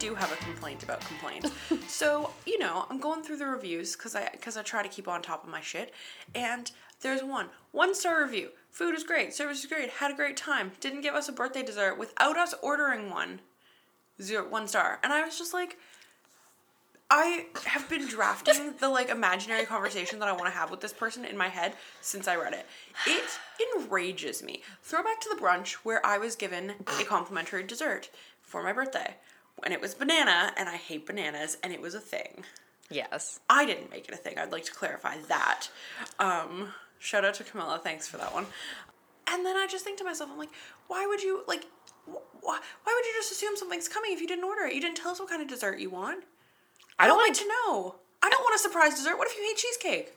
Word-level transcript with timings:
do 0.00 0.14
have 0.14 0.32
a 0.32 0.36
complaint 0.36 0.82
about 0.82 1.00
complaints. 1.02 1.50
so 1.86 2.30
you 2.46 2.58
know, 2.58 2.86
I'm 2.90 2.98
going 2.98 3.22
through 3.22 3.36
the 3.36 3.46
reviews 3.46 3.94
because 3.94 4.16
I 4.16 4.28
because 4.32 4.56
I 4.56 4.62
try 4.62 4.82
to 4.82 4.88
keep 4.88 5.06
on 5.06 5.22
top 5.22 5.44
of 5.44 5.50
my 5.50 5.60
shit. 5.60 5.92
And 6.34 6.70
there's 7.02 7.22
one 7.22 7.48
one 7.70 7.94
star 7.94 8.24
review. 8.24 8.48
Food 8.70 8.94
is 8.94 9.04
great. 9.04 9.34
Service 9.34 9.60
is 9.60 9.66
great. 9.66 9.90
Had 9.90 10.10
a 10.10 10.16
great 10.16 10.36
time. 10.36 10.72
Didn't 10.80 11.02
give 11.02 11.14
us 11.14 11.28
a 11.28 11.32
birthday 11.32 11.62
dessert 11.62 11.98
without 11.98 12.36
us 12.36 12.54
ordering 12.62 13.10
one. 13.10 13.40
Zero 14.20 14.48
one 14.48 14.66
star. 14.66 14.98
And 15.04 15.12
I 15.12 15.24
was 15.24 15.38
just 15.38 15.54
like. 15.54 15.78
I 17.12 17.46
have 17.66 17.88
been 17.88 18.06
drafting 18.06 18.74
the 18.78 18.88
like 18.88 19.08
imaginary 19.10 19.66
conversation 19.66 20.20
that 20.20 20.28
I 20.28 20.32
want 20.32 20.44
to 20.44 20.52
have 20.52 20.70
with 20.70 20.80
this 20.80 20.92
person 20.92 21.24
in 21.24 21.36
my 21.36 21.48
head 21.48 21.74
since 22.00 22.28
I 22.28 22.36
read 22.36 22.52
it. 22.52 22.64
It 23.04 23.76
enrages 23.76 24.44
me. 24.44 24.62
Throwback 24.84 25.20
to 25.22 25.28
the 25.28 25.42
brunch 25.42 25.72
where 25.82 26.06
I 26.06 26.18
was 26.18 26.36
given 26.36 26.74
a 26.86 27.02
complimentary 27.02 27.64
dessert 27.64 28.10
for 28.42 28.62
my 28.62 28.72
birthday. 28.72 29.16
And 29.64 29.72
it 29.74 29.80
was 29.80 29.94
banana, 29.94 30.52
and 30.56 30.68
I 30.68 30.76
hate 30.76 31.06
bananas, 31.06 31.58
and 31.62 31.72
it 31.72 31.80
was 31.80 31.94
a 31.94 32.00
thing. 32.00 32.44
Yes. 32.90 33.40
I 33.48 33.64
didn't 33.66 33.90
make 33.90 34.08
it 34.08 34.14
a 34.14 34.16
thing. 34.16 34.38
I'd 34.38 34.52
like 34.52 34.64
to 34.64 34.72
clarify 34.72 35.16
that. 35.28 35.68
Um, 36.18 36.70
shout 36.98 37.24
out 37.24 37.34
to 37.34 37.44
Camilla. 37.44 37.80
Thanks 37.82 38.08
for 38.08 38.16
that 38.16 38.34
one. 38.34 38.46
And 39.28 39.46
then 39.46 39.56
I 39.56 39.66
just 39.70 39.84
think 39.84 39.98
to 39.98 40.04
myself, 40.04 40.30
I'm 40.32 40.38
like, 40.38 40.50
why 40.88 41.06
would 41.06 41.22
you 41.22 41.44
like? 41.46 41.64
Wh- 42.06 42.44
why, 42.44 42.58
why 42.84 42.94
would 42.96 43.06
you 43.06 43.12
just 43.16 43.30
assume 43.30 43.56
something's 43.56 43.86
coming 43.88 44.12
if 44.12 44.20
you 44.20 44.26
didn't 44.26 44.44
order 44.44 44.62
it? 44.64 44.74
You 44.74 44.80
didn't 44.80 44.96
tell 44.96 45.12
us 45.12 45.20
what 45.20 45.28
kind 45.28 45.40
of 45.40 45.48
dessert 45.48 45.78
you 45.78 45.88
want. 45.90 46.24
I 46.98 47.04
I 47.04 47.06
don't 47.06 47.16
don't 47.16 47.28
like 47.28 47.36
like 47.36 47.38
to 47.38 47.48
know. 47.48 47.94
I 48.22 48.28
don't 48.28 48.40
want 48.40 48.56
a 48.56 48.58
surprise 48.58 48.94
dessert. 48.96 49.16
What 49.18 49.28
if 49.28 49.36
you 49.36 49.44
hate 49.44 49.56
cheesecake? 49.56 50.16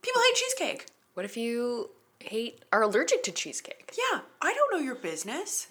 People 0.00 0.22
hate 0.22 0.36
cheesecake. 0.36 0.86
What 1.14 1.26
if 1.26 1.36
you 1.36 1.90
hate 2.20 2.64
are 2.72 2.82
allergic 2.82 3.22
to 3.24 3.32
cheesecake? 3.32 3.94
Yeah, 3.96 4.20
I 4.40 4.54
don't 4.54 4.72
know 4.72 4.84
your 4.84 4.94
business. 4.94 5.68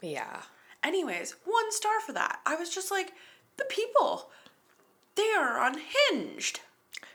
Yeah. 0.00 0.42
Anyways, 0.82 1.36
one 1.44 1.70
star 1.72 2.00
for 2.00 2.12
that. 2.12 2.40
I 2.46 2.56
was 2.56 2.70
just 2.70 2.90
like, 2.90 3.12
the 3.56 3.64
people, 3.64 4.30
they 5.14 5.30
are 5.36 5.64
unhinged. 5.64 6.60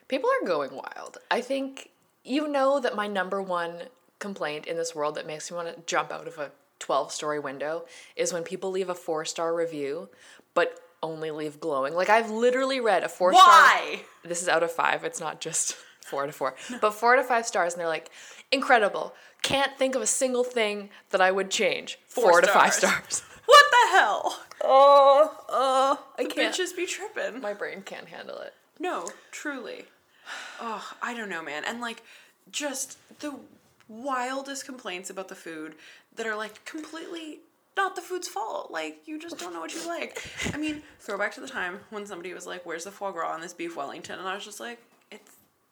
People 0.08 0.30
are 0.30 0.46
going 0.46 0.72
wild. 0.72 1.18
I 1.32 1.42
think 1.42 1.90
you 2.24 2.48
know 2.48 2.80
that 2.80 2.96
my 2.96 3.08
number 3.08 3.42
one 3.42 3.84
complaint 4.20 4.66
in 4.66 4.78
this 4.78 4.96
world 4.96 5.16
that 5.16 5.28
makes 5.28 5.50
me 5.50 5.58
want 5.58 5.76
to 5.76 5.82
jump 5.86 6.12
out 6.12 6.28
of 6.28 6.38
a 6.38 6.52
12 6.80 7.12
story 7.12 7.40
window 7.40 7.86
is 8.16 8.34
when 8.34 8.44
people 8.44 8.70
leave 8.70 8.90
a 8.90 8.96
four 8.96 9.26
star 9.26 9.56
review, 9.56 10.10
but 10.54 10.80
only 11.02 11.32
leave 11.32 11.60
glowing. 11.60 11.94
Like 11.94 12.10
I've 12.10 12.30
literally 12.30 12.80
read 12.80 13.04
a 13.04 13.10
four 13.10 13.34
star. 13.34 13.44
Why? 13.46 14.02
This 14.24 14.42
is 14.42 14.48
out 14.48 14.64
of 14.64 14.72
five. 14.72 15.04
It's 15.04 15.20
not 15.20 15.42
just 15.42 15.74
four 16.02 16.24
out 16.24 16.30
of 16.30 16.36
four, 16.36 16.56
but 16.82 16.92
four 16.92 17.14
out 17.14 17.20
of 17.20 17.28
five 17.28 17.46
stars, 17.46 17.74
and 17.74 17.80
they're 17.80 17.88
like, 17.88 18.10
incredible. 18.52 19.14
Can't 19.42 19.78
think 19.78 19.96
of 19.96 20.02
a 20.02 20.08
single 20.08 20.44
thing 20.44 20.90
that 21.12 21.22
I 21.22 21.32
would 21.32 21.52
change. 21.52 22.00
Four 22.08 22.32
Four, 22.32 22.42
to 22.42 22.48
five 22.48 22.74
stars. 22.74 23.24
What 23.46 23.66
the 23.72 23.98
hell? 23.98 24.40
Oh, 24.64 25.38
oh, 25.50 26.00
I 26.18 26.24
The 26.24 26.30
can't. 26.30 26.54
bitches 26.56 26.76
be 26.76 26.86
tripping. 26.86 27.42
My 27.42 27.54
brain 27.54 27.82
can't 27.84 28.08
handle 28.08 28.40
it. 28.40 28.54
No, 28.80 29.08
truly. 29.32 29.86
Oh, 30.60 30.92
I 31.02 31.14
don't 31.14 31.30
know, 31.30 31.44
man. 31.44 31.64
And 31.66 31.80
like, 31.82 32.02
just 32.52 32.98
the 33.20 33.36
wildest 33.88 34.66
complaints 34.66 35.10
about 35.10 35.28
the 35.28 35.36
food 35.36 35.76
that 36.16 36.26
are 36.26 36.36
like 36.36 36.66
completely 36.66 37.40
not 37.78 37.96
the 37.96 38.02
food's 38.02 38.28
fault. 38.28 38.72
Like, 38.72 39.00
you 39.06 39.20
just 39.20 39.38
don't 39.38 39.54
know 39.54 39.60
what 39.60 39.74
you 39.74 39.86
like. 39.88 40.26
I 40.54 40.58
mean, 40.58 40.82
throwback 41.00 41.34
to 41.36 41.42
the 41.42 41.48
time 41.48 41.80
when 41.90 42.06
somebody 42.06 42.34
was 42.34 42.48
like, 42.48 42.66
Where's 42.66 42.86
the 42.86 42.92
foie 42.92 43.12
gras 43.12 43.34
on 43.34 43.42
this 43.42 43.54
beef 43.54 43.76
Wellington? 43.76 44.18
And 44.20 44.28
I 44.28 44.34
was 44.36 44.46
just 44.46 44.60
like, 44.60 44.80
It's 45.12 45.32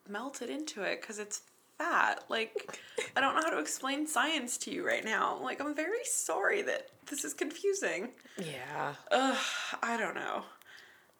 melted 0.09 0.49
into 0.49 0.83
it 0.83 1.01
because 1.01 1.17
it's 1.17 1.41
fat. 1.83 2.23
Like, 2.29 2.79
I 3.15 3.21
don't 3.21 3.35
know 3.35 3.41
how 3.41 3.49
to 3.49 3.59
explain 3.59 4.07
science 4.07 4.57
to 4.59 4.71
you 4.71 4.85
right 4.85 5.03
now. 5.03 5.39
Like, 5.41 5.61
I'm 5.61 5.75
very 5.75 6.03
sorry 6.05 6.61
that 6.63 6.89
this 7.09 7.23
is 7.23 7.33
confusing. 7.33 8.09
Yeah. 8.37 8.95
Ugh, 9.11 9.37
I 9.81 9.97
don't 9.97 10.15
know. 10.15 10.43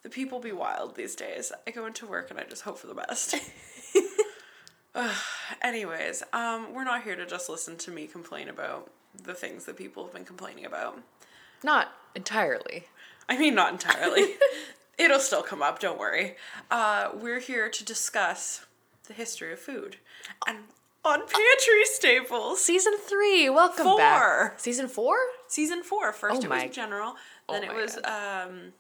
The 0.04 0.10
people 0.10 0.40
be 0.40 0.52
wild 0.52 0.96
these 0.96 1.16
days. 1.16 1.52
I 1.68 1.72
go 1.72 1.86
into 1.86 2.08
work 2.08 2.30
and 2.30 2.40
I 2.40 2.44
just 2.44 2.64
hope 2.64 2.78
for 2.78 2.88
the 2.88 2.94
best. 2.94 3.36
Ugh, 4.96 5.16
anyways, 5.62 6.24
um, 6.34 6.74
we're 6.74 6.84
not 6.84 7.04
here 7.04 7.16
to 7.16 7.26
just 7.26 7.50
listen 7.50 7.78
to 7.78 7.92
me 7.92 8.06
complain 8.08 8.50
about 8.50 8.92
the 9.24 9.34
things 9.34 9.66
that 9.66 9.78
people 9.78 10.04
have 10.04 10.14
been 10.14 10.26
complaining 10.26 10.66
about. 10.66 11.00
Not 11.64 11.94
entirely. 12.16 12.86
I 13.30 13.38
mean, 13.38 13.56
not 13.56 13.72
entirely. 13.72 14.36
It'll 14.98 15.20
still 15.20 15.42
come 15.42 15.64
up, 15.64 15.80
don't 15.80 15.98
worry. 15.98 16.36
Uh, 16.70 17.10
we're 17.16 17.40
here 17.40 17.70
to 17.70 17.84
discuss 17.84 18.66
the 19.08 19.14
history 19.14 19.52
of 19.54 19.60
food. 19.60 19.98
And 20.48 20.60
on 21.06 21.20
Pantry 21.20 21.86
Staples, 21.86 22.64
Season 22.64 22.94
three, 22.98 23.50
welcome 23.50 23.86
Four. 23.86 23.98
back. 23.98 24.60
Season 24.60 24.88
four? 24.88 25.16
season 25.48 25.84
four. 25.84 26.12
First 26.14 26.44
Oh 26.44 26.46
it 26.46 26.50
was 26.64 26.76
general, 26.76 27.16
oh 27.50 27.54
then 27.54 27.64
it 27.64 27.70
my 27.70 27.76
was 27.76 27.98
um, 28.06 28.74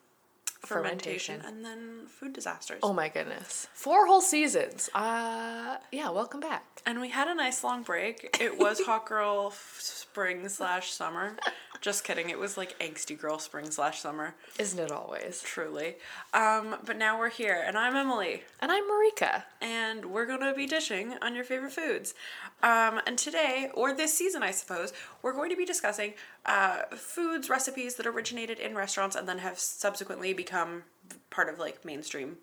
fermentation, 0.65 1.41
Fermentation. 1.41 1.41
and 1.45 1.65
then 1.65 2.07
food 2.07 2.33
disasters. 2.33 2.79
Oh 2.83 2.93
my 2.93 3.09
goodness. 3.09 3.67
Four 3.73 4.07
whole 4.07 4.21
seasons. 4.21 4.89
Uh 4.95 5.77
yeah, 5.91 6.09
welcome 6.09 6.39
back. 6.39 6.63
And 6.85 6.99
we 7.01 7.09
had 7.09 7.27
a 7.27 7.35
nice 7.35 7.63
long 7.63 7.83
break. 7.83 8.37
It 8.39 8.57
was 8.57 8.79
hot 8.85 9.05
girl 9.05 9.51
spring 9.79 10.47
slash 10.49 10.91
summer. 10.91 11.35
Just 11.81 12.05
kidding. 12.05 12.29
It 12.29 12.39
was 12.39 12.57
like 12.57 12.79
angsty 12.79 13.19
girl 13.19 13.39
spring 13.39 13.69
slash 13.69 13.99
summer. 13.99 14.35
Isn't 14.57 14.79
it 14.79 14.91
always? 14.91 15.41
Truly. 15.41 15.95
Um, 16.33 16.77
but 16.85 16.97
now 16.97 17.19
we're 17.19 17.29
here, 17.29 17.61
and 17.65 17.77
I'm 17.77 17.93
Emily, 17.95 18.43
And 18.61 18.71
I'm 18.71 18.83
Marika. 18.85 19.43
and 19.61 20.05
we're 20.05 20.25
gonna 20.25 20.53
be 20.53 20.65
dishing 20.65 21.15
on 21.21 21.35
your 21.35 21.43
favorite 21.43 21.73
foods. 21.73 22.13
Um, 22.61 23.01
and 23.05 23.17
today, 23.17 23.69
or 23.73 23.93
this 23.93 24.13
season, 24.13 24.43
I 24.43 24.51
suppose, 24.51 24.93
we're 25.21 25.33
going 25.33 25.49
to 25.49 25.57
be 25.57 25.65
discussing 25.65 26.13
uh, 26.45 26.83
foods, 26.95 27.49
recipes 27.49 27.95
that 27.95 28.05
originated 28.05 28.59
in 28.59 28.75
restaurants 28.75 29.15
and 29.15 29.27
then 29.27 29.39
have 29.39 29.57
subsequently 29.59 30.33
become 30.33 30.83
part 31.29 31.49
of 31.49 31.59
like 31.59 31.83
mainstream 31.85 32.37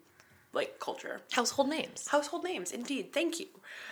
like 0.53 0.81
culture. 0.81 1.21
Household 1.33 1.69
names. 1.69 2.09
Household 2.09 2.43
names, 2.45 2.73
indeed. 2.73 3.13
Thank 3.13 3.39
you. 3.39 3.47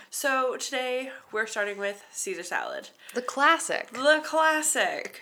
So 0.09 0.57
today 0.57 1.11
we're 1.31 1.47
starting 1.47 1.77
with 1.77 2.03
Caesar 2.11 2.43
salad, 2.43 2.89
The 3.13 3.21
classic. 3.21 3.91
the 3.91 4.21
classic. 4.23 5.21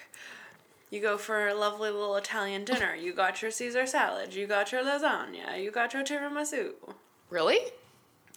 You 0.90 1.02
go 1.02 1.18
for 1.18 1.48
a 1.48 1.54
lovely 1.54 1.90
little 1.92 2.16
Italian 2.16 2.64
dinner. 2.64 2.96
You 2.96 3.14
got 3.14 3.42
your 3.42 3.52
Caesar 3.52 3.86
salad. 3.86 4.34
You 4.34 4.48
got 4.48 4.72
your 4.72 4.84
lasagna. 4.84 5.62
You 5.62 5.69
got 5.69 5.94
your 5.94 6.04
tiramisu. 6.04 6.72
Really? 7.30 7.59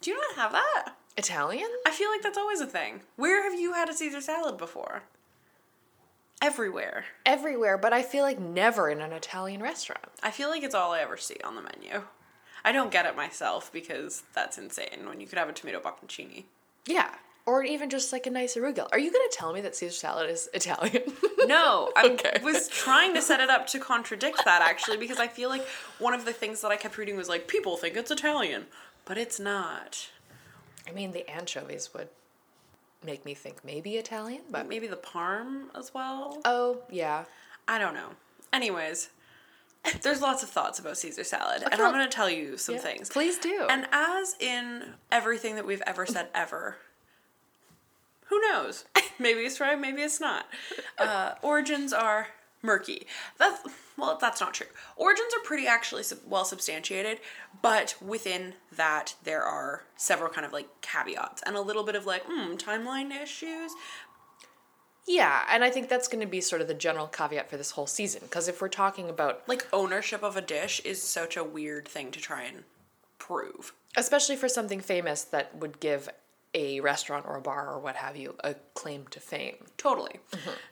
Do 0.01 0.11
you 0.11 0.17
not 0.17 0.35
have 0.37 0.53
that? 0.53 0.95
Italian? 1.17 1.69
I 1.87 1.93
feel 1.93 2.11
like 2.11 2.23
that's 2.23 2.37
always 2.39 2.61
a 2.61 2.67
thing. 2.67 3.03
Where 3.17 3.43
have 3.49 3.59
you 3.59 3.73
had 3.75 3.89
a 3.89 3.95
Caesar 3.95 4.21
salad 4.21 4.59
before? 4.59 5.03
Everywhere. 6.43 7.05
Everywhere, 7.27 7.77
but 7.77 7.93
I 7.93 8.03
feel 8.03 8.23
like 8.25 8.39
never 8.39 8.89
in 8.89 9.01
an 9.01 9.13
Italian 9.13 9.63
restaurant. 9.63 10.05
I 10.23 10.31
feel 10.31 10.49
like 10.49 10.63
it's 10.63 10.75
all 10.75 10.93
I 10.93 11.01
ever 11.01 11.17
see 11.17 11.37
on 11.45 11.55
the 11.55 11.63
menu. 11.63 12.03
I 12.65 12.73
don't 12.73 12.91
get 12.91 13.07
it 13.07 13.17
myself 13.17 13.71
because 13.73 14.23
that's 14.35 14.59
insane 14.59 15.07
when 15.07 15.21
you 15.21 15.27
could 15.27 15.39
have 15.39 15.49
a 15.49 15.53
tomato 15.53 15.81
bocconcini. 15.81 16.45
Yeah. 16.87 17.11
Or 17.47 17.63
even 17.65 17.91
just 17.91 18.13
like 18.13 18.27
a 18.27 18.31
nice 18.31 18.55
arugula. 18.57 18.89
Are 18.93 18.99
you 18.99 19.11
gonna 19.11 19.25
tell 19.33 19.53
me 19.53 19.61
that 19.63 19.75
Caesar 19.77 19.95
salad 19.95 20.31
is 20.31 20.49
Italian? 20.55 21.03
No, 21.47 21.91
I 21.97 22.07
Okay. 22.11 22.41
was 22.43 22.69
trying 22.69 23.15
to 23.15 23.23
set 23.23 23.41
it 23.41 23.51
up 23.51 23.67
to 23.69 23.79
contradict 23.79 24.45
that 24.45 24.63
actually 24.63 24.99
because 24.99 25.19
I 25.19 25.27
feel 25.27 25.49
like 25.49 25.67
one 25.99 26.15
of 26.15 26.25
the 26.25 26.33
things 26.33 26.61
that 26.61 26.71
I 26.71 26.77
kept 26.77 26.97
reading 26.99 27.17
was 27.17 27.29
like 27.29 27.49
people 27.49 27.77
think 27.77 27.97
it's 27.97 28.11
Italian, 28.11 28.67
but 29.05 29.19
it's 29.19 29.41
not. 29.41 30.09
I 30.89 30.93
mean, 30.93 31.13
the 31.13 31.29
anchovies 31.31 31.91
would 31.95 32.09
make 33.05 33.25
me 33.25 33.35
think 33.35 33.65
maybe 33.65 33.97
Italian, 33.97 34.43
but 34.51 34.69
Maybe 34.69 34.87
the 34.87 34.97
parm 34.97 35.65
as 35.79 35.93
well. 35.95 36.41
oh 36.45 36.83
yeah. 36.91 37.25
I 37.69 37.79
don't 37.79 37.95
know. 37.95 38.11
Anyways, 38.53 39.11
there's 40.03 40.21
lots 40.21 40.43
of 40.43 40.49
thoughts 40.51 40.79
about 40.79 40.99
Caesar 40.99 41.25
salad, 41.25 41.63
and 41.63 41.81
I'm 41.81 41.93
going 41.93 42.09
to 42.09 42.15
tell 42.15 42.29
you 42.29 42.57
some 42.57 42.75
Yeah, 42.77 42.81
things. 42.81 43.09
Please 43.09 43.39
do. 43.39 43.67
And 43.71 43.87
as 43.93 44.37
in 44.41 44.95
everything 45.13 45.55
that 45.55 45.67
we've 45.67 45.83
ever 45.87 46.05
said 46.05 46.29
ever, 46.35 46.77
who 48.27 48.41
knows? 48.41 48.85
Maybe 49.19 49.41
it's 49.41 49.61
right, 49.61 49.79
maybe 49.79 50.01
it's 50.03 50.19
not. 50.21 50.47
Uh, 50.99 51.35
origins 51.43 51.93
are 51.93 52.29
murky. 52.63 53.07
That's 53.39 53.61
well, 54.01 54.19
that's 54.21 54.41
not 54.41 54.55
true. 54.55 54.67
Origins 54.97 55.33
are 55.35 55.45
pretty 55.45 55.67
actually 55.67 56.03
sub- 56.03 56.19
well 56.27 56.45
substantiated, 56.45 57.21
but 57.63 57.95
within 58.01 58.55
that 58.73 59.15
there 59.25 59.43
are 59.43 59.85
several 59.97 60.31
kind 60.31 60.45
of 60.47 60.53
like 60.53 60.81
caveats 60.81 61.43
and 61.47 61.55
a 61.57 61.61
little 61.61 61.85
bit 61.85 61.95
of 61.95 62.07
like 62.07 62.23
hmm 62.27 62.55
timeline 62.57 63.11
issues. 63.13 63.73
yeah, 65.07 65.45
and 65.51 65.65
I 65.65 65.71
think 65.71 65.89
that's 65.89 66.09
going 66.09 66.21
to 66.21 66.27
be 66.31 66.41
sort 66.41 66.61
of 66.61 66.69
the 66.69 66.75
general 66.75 67.07
caveat 67.09 67.51
for 67.51 67.57
this 67.57 67.73
whole 67.73 67.87
season. 67.87 68.21
Because 68.25 68.49
if 68.49 68.61
we're 68.61 68.69
talking 68.69 69.09
about, 69.09 69.43
Like 69.49 69.67
ownership 69.73 70.23
of 70.23 70.37
a 70.37 70.41
dish 70.43 70.81
is 70.85 71.03
such 71.03 71.37
a 71.37 71.43
weird 71.45 71.89
thing 71.89 72.11
to 72.13 72.21
try 72.21 72.43
and 72.45 72.65
prove. 73.19 73.73
especially 73.97 74.37
for 74.37 74.49
something 74.49 74.81
famous 74.81 75.23
that 75.25 75.57
would 75.57 75.81
give 75.81 76.09
a 76.55 76.81
restaurant 76.81 77.25
or 77.27 77.37
a 77.37 77.41
bar 77.41 77.73
or 77.73 77.79
what 77.79 77.95
have 77.97 78.17
you 78.17 78.35
a 78.43 78.55
claim 78.75 79.07
to 79.09 79.21
fame. 79.21 79.57
Totally. 79.77 80.17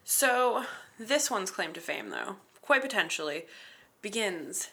So, 0.04 0.64
this 0.98 1.30
one's 1.30 1.50
claim 1.52 1.72
to 1.74 1.80
fame, 1.80 2.10
though, 2.10 2.36
quite 2.68 2.82
potentially, 2.82 3.46
begins 4.02 4.68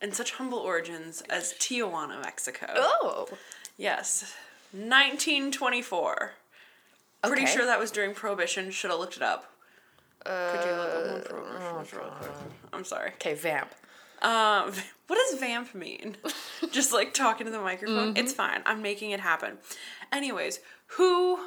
in 0.00 0.12
such 0.12 0.32
humble 0.32 0.58
origins 0.58 1.22
as 1.28 1.52
Tijuana, 1.52 2.18
Mexico. 2.22 2.66
Oh. 2.74 3.28
Yes. 3.76 4.32
1924. 4.72 6.32
Pretty 7.22 7.44
sure 7.44 7.66
that 7.66 7.78
was 7.78 7.90
during 7.90 8.14
Prohibition. 8.14 8.70
Should 8.70 8.90
have 8.90 8.98
looked 8.98 9.16
it 9.18 9.22
up. 9.22 9.52
Could 10.24 10.64
you 10.64 10.70
look 10.74 10.94
up 10.94 11.12
when 11.12 11.22
Prohibition 11.22 11.66
Uh, 11.66 11.78
was 11.78 11.92
real 11.92 12.12
quick? 12.18 12.30
I'm 12.72 12.84
sorry. 12.84 13.10
Okay, 13.16 13.34
vamp. 13.34 13.74
Um, 14.22 14.72
what 15.06 15.18
does 15.30 15.38
vamp 15.38 15.74
mean? 15.74 16.16
Just 16.72 16.94
like 16.94 17.12
talking 17.12 17.44
to 17.44 17.52
the 17.52 17.60
microphone. 17.60 18.16
It's 18.16 18.32
fine. 18.32 18.62
I'm 18.64 18.80
making 18.80 19.10
it 19.10 19.20
happen. 19.20 19.58
Anyways, 20.10 20.60
who 20.96 21.38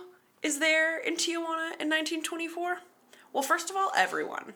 is 0.44 0.60
there 0.60 1.00
in 1.00 1.16
Tijuana 1.16 1.74
in 1.82 1.90
1924? 1.90 2.78
Well, 3.34 3.42
first 3.42 3.72
of 3.72 3.76
all, 3.76 3.92
everyone. 3.98 4.54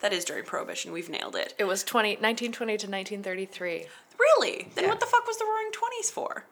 That 0.00 0.12
is 0.12 0.24
during 0.24 0.44
Prohibition. 0.44 0.92
We've 0.92 1.08
nailed 1.10 1.34
it. 1.36 1.54
It 1.58 1.64
was 1.64 1.82
20, 1.84 2.10
1920 2.16 2.72
to 2.78 2.86
1933. 2.86 3.86
Really? 4.18 4.68
Then 4.74 4.84
Yeah. 4.84 4.90
what 4.90 5.00
the 5.00 5.06
fuck 5.06 5.26
was 5.26 5.38
the 5.38 5.44
Roaring 5.44 5.70
Twenties 5.72 6.10
for? 6.10 6.44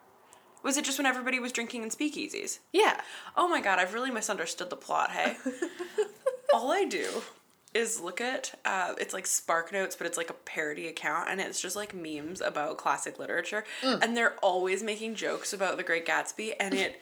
Was 0.63 0.75
it 0.77 0.83
just 0.85 0.97
when 0.97 1.05
everybody 1.05 1.39
was 1.39 1.51
drinking 1.51 1.83
in 1.83 1.89
speakeasies? 1.89 2.59
Yeah. 2.73 2.99
Oh 3.37 3.47
my 3.47 3.61
god, 3.61 3.79
I've 3.79 3.93
really 3.93 4.11
misunderstood 4.11 4.69
the 4.69 4.75
plot, 4.75 5.11
hey? 5.11 5.37
All 6.53 6.71
I 6.71 6.83
do 6.85 7.07
is 7.73 8.01
look 8.01 8.19
at 8.19 8.57
uh, 8.65 8.93
it's 8.99 9.13
like 9.13 9.27
Spark 9.27 9.71
Notes, 9.71 9.95
but 9.95 10.07
it's 10.07 10.17
like 10.17 10.29
a 10.29 10.33
parody 10.33 10.87
account, 10.87 11.29
and 11.29 11.39
it's 11.39 11.61
just 11.61 11.75
like 11.75 11.93
memes 11.93 12.41
about 12.41 12.77
classic 12.77 13.19
literature, 13.19 13.63
and 13.83 14.15
they're 14.17 14.35
always 14.41 14.81
making 14.83 15.15
jokes 15.15 15.53
about 15.53 15.77
The 15.77 15.83
Great 15.83 16.05
Gatsby, 16.05 16.53
and 16.59 16.73
it 16.73 16.99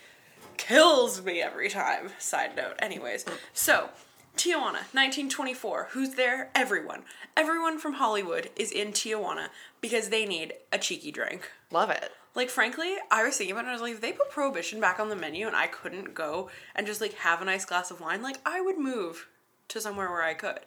kills 0.58 1.24
me 1.24 1.42
every 1.42 1.70
time. 1.70 2.10
Side 2.20 2.56
note, 2.56 2.76
anyways. 2.80 3.26
So, 3.54 3.90
Tijuana, 4.36 4.84
1924. 4.94 5.90
Who's 5.92 6.16
there? 6.16 6.50
Everyone. 6.54 7.04
Everyone 7.38 7.80
from 7.80 7.94
Hollywood 7.94 8.50
is 8.56 8.72
in 8.72 8.90
Tijuana 8.90 9.48
because 9.82 10.10
they 10.10 10.26
need 10.26 10.54
a 10.72 10.78
cheeky 10.78 11.12
drink. 11.12 11.50
Love 11.72 11.90
it. 11.90 12.12
Like 12.36 12.50
frankly, 12.50 12.96
I 13.10 13.24
was 13.24 13.38
thinking 13.38 13.54
about 13.54 13.62
it. 13.62 13.68
and 13.68 13.70
I 13.70 13.74
was 13.74 13.82
like, 13.82 13.94
if 13.94 14.02
they 14.02 14.12
put 14.12 14.30
prohibition 14.30 14.82
back 14.82 15.00
on 15.00 15.10
the 15.10 15.16
menu, 15.16 15.48
and 15.48 15.56
I 15.56 15.68
couldn't 15.68 16.14
go 16.14 16.50
and 16.76 16.86
just 16.86 17.00
like 17.00 17.14
have 17.14 17.42
a 17.42 17.46
nice 17.46 17.66
glass 17.66 17.92
of 17.92 18.02
wine, 18.02 18.22
like 18.22 18.38
I 18.46 18.60
would 18.62 18.78
move 18.78 19.28
to 19.70 19.80
somewhere 19.80 20.10
where 20.10 20.24
I 20.24 20.34
could. 20.34 20.60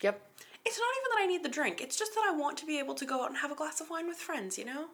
Yep. 0.00 0.20
It's 0.64 0.78
not 0.78 0.88
even 0.98 1.10
that 1.10 1.22
I 1.22 1.26
need 1.26 1.42
the 1.42 1.48
drink. 1.48 1.80
It's 1.80 1.98
just 1.98 2.14
that 2.14 2.24
I 2.26 2.34
want 2.34 2.56
to 2.58 2.66
be 2.66 2.78
able 2.78 2.94
to 2.94 3.04
go 3.04 3.22
out 3.22 3.28
and 3.28 3.38
have 3.38 3.50
a 3.50 3.56
glass 3.56 3.80
of 3.80 3.90
wine 3.90 4.06
with 4.06 4.16
friends. 4.16 4.56
You 4.56 4.66
know, 4.66 4.86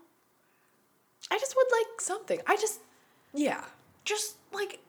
I 1.31 1.39
just 1.39 1.55
would 1.55 1.67
like 1.71 2.01
something. 2.01 2.41
I 2.47 2.57
just, 2.57 2.81
yeah. 3.35 3.65
just 4.05 4.37
like 4.53 4.81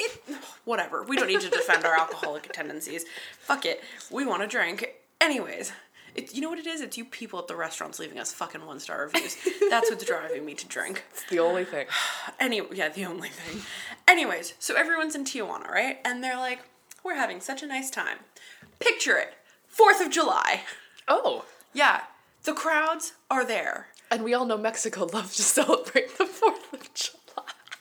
it. 0.00 0.22
Whatever. 0.64 1.02
We 1.04 1.16
don't 1.16 1.28
need 1.28 1.40
to 1.40 1.50
defend 1.50 1.84
our 1.84 1.98
alcoholic 1.98 2.52
tendencies. 2.52 3.04
Fuck 3.38 3.64
it. 3.66 3.82
We 4.10 4.24
want 4.26 4.42
to 4.42 4.48
drink. 4.48 4.88
Anyways. 5.20 5.72
It, 6.14 6.34
you 6.34 6.40
know 6.40 6.50
what 6.50 6.58
it 6.58 6.66
is? 6.66 6.80
It's 6.80 6.98
you 6.98 7.04
people 7.04 7.38
at 7.38 7.46
the 7.46 7.54
restaurants 7.54 8.00
leaving 8.00 8.18
us 8.18 8.32
fucking 8.32 8.66
one 8.66 8.80
star 8.80 9.04
reviews. 9.04 9.36
That's 9.70 9.90
what's 9.90 10.04
driving 10.04 10.44
me 10.44 10.54
to 10.54 10.66
drink. 10.66 11.04
It's 11.12 11.24
the 11.30 11.38
only 11.38 11.64
thing. 11.64 11.86
Any 12.40 12.60
yeah, 12.72 12.88
the 12.88 13.04
only 13.04 13.28
thing. 13.28 13.62
Anyways, 14.08 14.54
so 14.58 14.74
everyone's 14.74 15.14
in 15.14 15.24
Tijuana, 15.24 15.70
right? 15.70 15.98
And 16.04 16.22
they're 16.24 16.36
like, 16.36 16.60
we're 17.04 17.14
having 17.14 17.40
such 17.40 17.62
a 17.62 17.66
nice 17.66 17.90
time. 17.90 18.18
Picture 18.80 19.16
it. 19.16 19.34
4th 19.72 20.04
of 20.04 20.10
July. 20.10 20.62
Oh. 21.06 21.44
Yeah. 21.72 22.02
The 22.42 22.54
crowds 22.54 23.12
are 23.30 23.44
there. 23.44 23.88
And 24.10 24.24
we 24.24 24.34
all 24.34 24.46
know 24.46 24.58
Mexico 24.58 25.04
loves 25.12 25.36
to 25.36 25.42
celebrate 25.42 26.18
the 26.18 26.24
4th 26.24 26.28
of 26.28 26.29
July. 26.29 26.29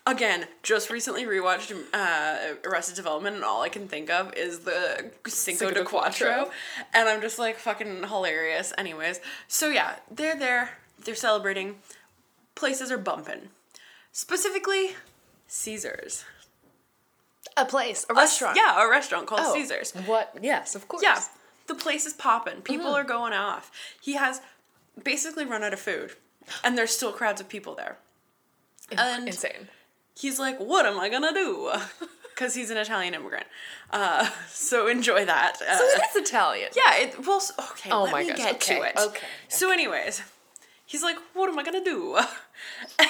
Again, 0.09 0.47
just 0.63 0.89
recently 0.89 1.23
rewatched 1.25 1.71
uh, 1.93 2.55
Arrested 2.65 2.95
Development, 2.95 3.35
and 3.35 3.45
all 3.45 3.61
I 3.61 3.69
can 3.69 3.87
think 3.87 4.09
of 4.09 4.33
is 4.35 4.59
the 4.59 5.11
Cinco, 5.27 5.67
Cinco 5.67 5.67
de 5.69 5.73
de 5.75 5.85
Cuatro. 5.85 6.45
Cuatro. 6.45 6.51
And 6.93 7.07
I'm 7.07 7.21
just 7.21 7.37
like 7.37 7.57
fucking 7.57 8.03
hilarious. 8.07 8.73
Anyways, 8.77 9.19
so 9.47 9.69
yeah, 9.69 9.95
they're 10.09 10.35
there, 10.37 10.77
they're 11.03 11.15
celebrating. 11.15 11.75
Places 12.55 12.91
are 12.91 12.97
bumping. 12.97 13.49
Specifically, 14.11 14.91
Caesars. 15.47 16.25
A 17.55 17.65
place, 17.65 18.05
a 18.09 18.13
A- 18.13 18.15
restaurant. 18.15 18.57
yeah, 18.57 18.83
a 18.83 18.89
restaurant 18.89 19.27
called 19.27 19.41
Oh, 19.43 19.53
Caesars. 19.53 19.91
What? 20.05 20.35
Yes, 20.41 20.75
of 20.75 20.87
course. 20.87 21.03
Yeah, 21.03 21.19
the 21.67 21.75
place 21.75 22.05
is 22.05 22.13
popping. 22.13 22.61
People 22.61 22.87
Mm-hmm. 22.87 22.95
are 22.95 23.03
going 23.03 23.33
off. 23.33 23.71
He 24.01 24.13
has 24.13 24.41
basically 25.03 25.45
run 25.45 25.63
out 25.63 25.73
of 25.73 25.79
food, 25.79 26.13
and 26.63 26.77
there's 26.77 26.91
still 26.91 27.11
crowds 27.11 27.39
of 27.41 27.47
people 27.49 27.75
there. 27.75 27.97
And 28.97 29.27
Insane. 29.27 29.67
He's 30.15 30.39
like, 30.39 30.57
"What 30.59 30.85
am 30.85 30.99
I 30.99 31.09
gonna 31.09 31.33
do?" 31.33 31.71
Because 32.39 32.55
he's 32.55 32.71
an 32.71 32.77
Italian 32.77 33.13
immigrant. 33.13 33.45
Uh, 33.91 34.29
so 34.47 34.87
enjoy 34.87 35.25
that. 35.25 35.57
Uh, 35.61 35.77
So 35.77 35.83
it 35.83 36.01
is 36.09 36.15
Italian. 36.29 36.69
yeah. 36.73 36.95
It 36.95 37.27
well. 37.27 37.41
Okay. 37.71 37.91
Oh 37.91 38.03
let 38.03 38.11
my 38.13 38.21
me 38.23 38.29
gosh, 38.29 38.37
get 38.37 38.61
to 38.61 38.77
okay, 38.77 38.87
it. 38.91 38.97
okay, 38.97 39.27
So, 39.49 39.71
anyways, 39.73 40.21
he's 40.85 41.03
like, 41.03 41.17
"What 41.33 41.49
am 41.49 41.59
I 41.59 41.63
gonna 41.63 41.83
do?" 41.83 42.17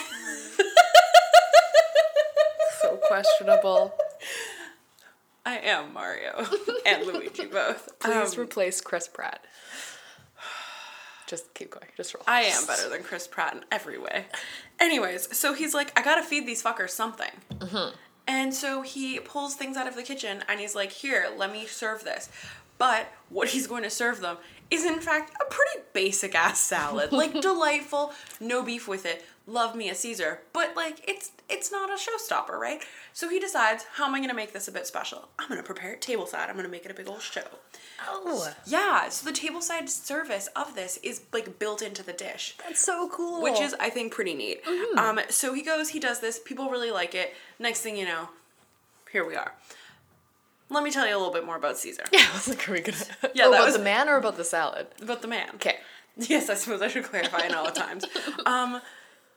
So 2.81 2.97
questionable. 3.07 3.93
I 5.45 5.57
am 5.57 5.93
Mario 5.93 6.45
and 6.85 7.05
Luigi 7.05 7.45
both. 7.45 7.99
Please 7.99 8.35
Um, 8.37 8.41
replace 8.43 8.81
Chris 8.81 9.07
Pratt. 9.07 9.43
Just 11.29 11.53
keep 11.53 11.69
going. 11.69 11.85
Just 11.95 12.15
roll. 12.15 12.23
I 12.27 12.41
am 12.41 12.65
better 12.65 12.89
than 12.89 13.03
Chris 13.03 13.27
Pratt 13.27 13.53
in 13.53 13.63
every 13.71 13.99
way. 13.99 14.25
Anyways, 14.79 15.37
so 15.37 15.53
he's 15.53 15.75
like, 15.75 15.97
I 15.97 16.01
gotta 16.01 16.23
feed 16.23 16.47
these 16.47 16.63
fuckers 16.63 16.89
something. 16.89 17.31
Mm-hmm. 17.51 17.95
And 18.27 18.53
so 18.53 18.81
he 18.81 19.19
pulls 19.19 19.53
things 19.53 19.77
out 19.77 19.87
of 19.87 19.95
the 19.95 20.01
kitchen 20.01 20.43
and 20.47 20.59
he's 20.59 20.73
like, 20.73 20.91
Here, 20.91 21.27
let 21.37 21.51
me 21.51 21.67
serve 21.67 22.03
this. 22.03 22.29
But 22.79 23.11
what 23.29 23.49
he's 23.49 23.67
going 23.67 23.83
to 23.83 23.89
serve 23.89 24.21
them 24.21 24.37
is, 24.71 24.85
in 24.85 25.01
fact, 25.01 25.35
a 25.39 25.45
pretty 25.45 25.85
basic 25.93 26.33
ass 26.33 26.59
salad. 26.59 27.11
Like, 27.11 27.33
delightful, 27.41 28.13
no 28.39 28.63
beef 28.63 28.87
with 28.87 29.05
it. 29.05 29.25
Love 29.45 29.75
me 29.75 29.89
a 29.89 29.95
Caesar. 29.95 30.41
But, 30.53 30.75
like, 30.75 31.07
it's 31.07 31.31
it's 31.49 31.71
not 31.71 31.89
a 31.89 31.93
showstopper, 31.93 32.53
right? 32.57 32.81
So 33.13 33.27
he 33.29 33.39
decides, 33.39 33.85
How 33.93 34.05
am 34.05 34.15
I 34.15 34.19
gonna 34.21 34.33
make 34.33 34.53
this 34.53 34.67
a 34.67 34.71
bit 34.71 34.85
special? 34.87 35.29
I'm 35.39 35.49
gonna 35.49 35.63
prepare 35.63 35.93
it 35.93 36.01
tableside. 36.01 36.49
I'm 36.49 36.55
gonna 36.55 36.67
make 36.69 36.85
it 36.85 36.91
a 36.91 36.93
big 36.93 37.07
old 37.07 37.21
show. 37.21 37.41
Oh, 38.07 38.51
Yeah, 38.65 39.09
so 39.09 39.29
the 39.29 39.35
tableside 39.35 39.89
service 39.89 40.47
of 40.55 40.75
this 40.75 40.97
is 41.03 41.21
like 41.33 41.59
built 41.59 41.81
into 41.81 42.01
the 42.03 42.13
dish 42.13 42.55
that's 42.63 42.81
so 42.81 43.09
cool. 43.09 43.41
which 43.41 43.59
is 43.59 43.73
I 43.79 43.89
think 43.89 44.13
pretty 44.13 44.33
neat. 44.33 44.61
Um, 44.97 45.19
so 45.29 45.53
he 45.53 45.61
goes, 45.61 45.89
he 45.89 45.99
does 45.99 46.19
this. 46.21 46.39
People 46.39 46.69
really 46.69 46.91
like 46.91 47.13
it. 47.15 47.33
Next 47.59 47.81
thing 47.81 47.97
you 47.97 48.05
know, 48.05 48.29
here 49.11 49.25
we 49.27 49.35
are. 49.35 49.53
Let 50.71 50.83
me 50.83 50.91
tell 50.91 51.07
you 51.07 51.15
a 51.15 51.17
little 51.17 51.33
bit 51.33 51.45
more 51.45 51.55
about 51.57 51.77
Caesar, 51.79 52.03
yeah. 52.13 52.25
I 52.29 52.33
was 52.35 52.47
like, 52.47 52.69
are 52.69 52.73
we 52.73 52.81
gonna? 52.81 52.97
Yeah, 53.33 53.45
oh, 53.45 53.51
that 53.51 53.57
about 53.57 53.65
was- 53.65 53.77
the 53.77 53.83
man 53.83 54.07
or 54.07 54.17
about 54.17 54.37
the 54.37 54.43
salad? 54.43 54.87
about 55.01 55.21
the 55.21 55.27
man. 55.27 55.49
Okay. 55.55 55.77
Yes, 56.21 56.49
I 56.49 56.55
suppose 56.55 56.81
I 56.81 56.89
should 56.89 57.05
clarify 57.05 57.45
in 57.45 57.53
all 57.53 57.63
the 57.63 57.71
times. 57.71 58.03
Um, 58.45 58.81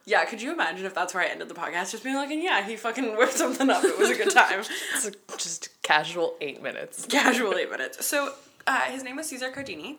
yeah, 0.05 0.25
could 0.25 0.43
you 0.43 0.53
imagine 0.53 0.85
if 0.85 0.95
that's 0.95 1.15
where 1.15 1.23
I 1.23 1.29
ended 1.29 1.49
the 1.49 1.55
podcast, 1.55 1.93
just 1.93 2.03
being 2.03 2.17
like, 2.17 2.31
and 2.31 2.43
yeah, 2.43 2.67
he 2.67 2.77
fucking 2.77 3.17
whipped 3.17 3.35
something 3.35 3.71
up. 3.71 3.85
It 3.85 3.99
was 3.99 4.11
a 4.11 4.15
good 4.15 4.33
time. 4.33 4.63
It's 4.95 5.11
just 5.37 5.83
casual 5.83 6.35
eight 6.41 6.63
minutes. 6.63 7.07
Casual 7.11 7.55
eight 7.55 7.71
minutes. 7.71 8.05
So 8.05 8.35
uh, 8.67 8.83
his 8.83 9.03
name 9.03 9.17
was 9.17 9.27
Cesar 9.29 9.51
Cardini. 9.51 9.97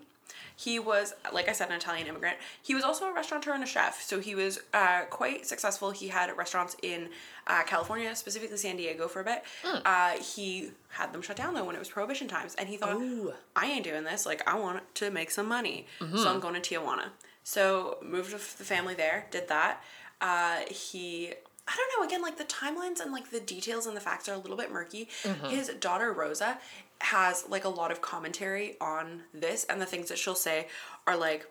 He 0.56 0.77
was, 0.77 1.13
like 1.34 1.50
I 1.50 1.51
said, 1.51 1.70
an 1.70 1.75
Italian 1.75 2.08
immigrant. 2.08 2.38
He 2.62 2.75
was 2.75 2.84
also 2.84 3.06
a 3.06 3.13
restaurateur 3.13 3.54
and 3.54 3.63
a 3.63 3.68
chef, 3.68 4.01
so 4.01 4.20
he 4.20 4.36
was 4.36 4.60
uh, 4.74 5.01
quite 5.10 5.48
successful. 5.48 5.89
He 5.92 6.10
had 6.10 6.30
restaurants 6.38 6.77
in 6.84 7.10
uh, 7.48 7.63
California, 7.63 8.16
specifically 8.16 8.58
San 8.58 8.77
Diego, 8.77 9.08
for 9.08 9.22
a 9.22 9.24
bit. 9.24 9.44
Uh, 9.63 10.12
he 10.12 10.70
had 10.89 11.12
them 11.12 11.24
shut 11.24 11.36
down 11.38 11.56
though 11.56 11.63
when 11.66 11.75
it 11.75 11.80
was 11.80 11.89
Prohibition 11.89 12.27
times, 12.27 12.54
and 12.56 12.70
he 12.70 12.77
thought, 12.77 12.96
Ooh. 12.96 13.34
"I 13.56 13.66
ain't 13.66 13.84
doing 13.84 14.04
this. 14.04 14.27
Like, 14.27 14.48
I 14.48 14.58
want 14.58 14.84
to 14.96 15.10
make 15.10 15.32
some 15.32 15.48
money, 15.48 15.88
so 16.16 16.30
I'm 16.30 16.39
going 16.39 16.62
to 16.62 16.62
Tijuana." 16.62 17.10
So 17.44 17.98
moved 18.01 18.32
with 18.32 18.58
the 18.58 18.63
family 18.63 18.94
there. 18.94 19.25
Did 19.32 19.48
that. 19.50 19.84
Uh, 20.24 20.62
he 20.68 21.34
I 21.68 21.75
don't 21.77 22.01
know, 22.01 22.06
again, 22.08 22.22
like 22.22 22.38
the 22.38 22.44
timelines 22.44 23.00
and 23.00 23.12
like 23.12 23.30
the 23.32 23.39
details 23.39 23.86
and 23.86 23.96
the 23.96 24.01
facts 24.01 24.27
are 24.27 24.34
a 24.34 24.38
little 24.38 24.58
bit 24.58 24.72
murky. 24.72 25.08
His 25.48 25.70
daughter 25.80 26.12
Rosa 26.12 26.58
has 27.00 27.46
like 27.48 27.63
a 27.63 27.70
lot 27.70 27.92
of 27.92 28.01
commentary 28.01 28.75
on 28.82 29.24
this, 29.34 29.63
and 29.65 29.82
the 29.82 29.86
things 29.86 30.10
that 30.10 30.18
she'll 30.18 30.36
say 30.36 30.68
are 31.08 31.15
like, 31.15 31.48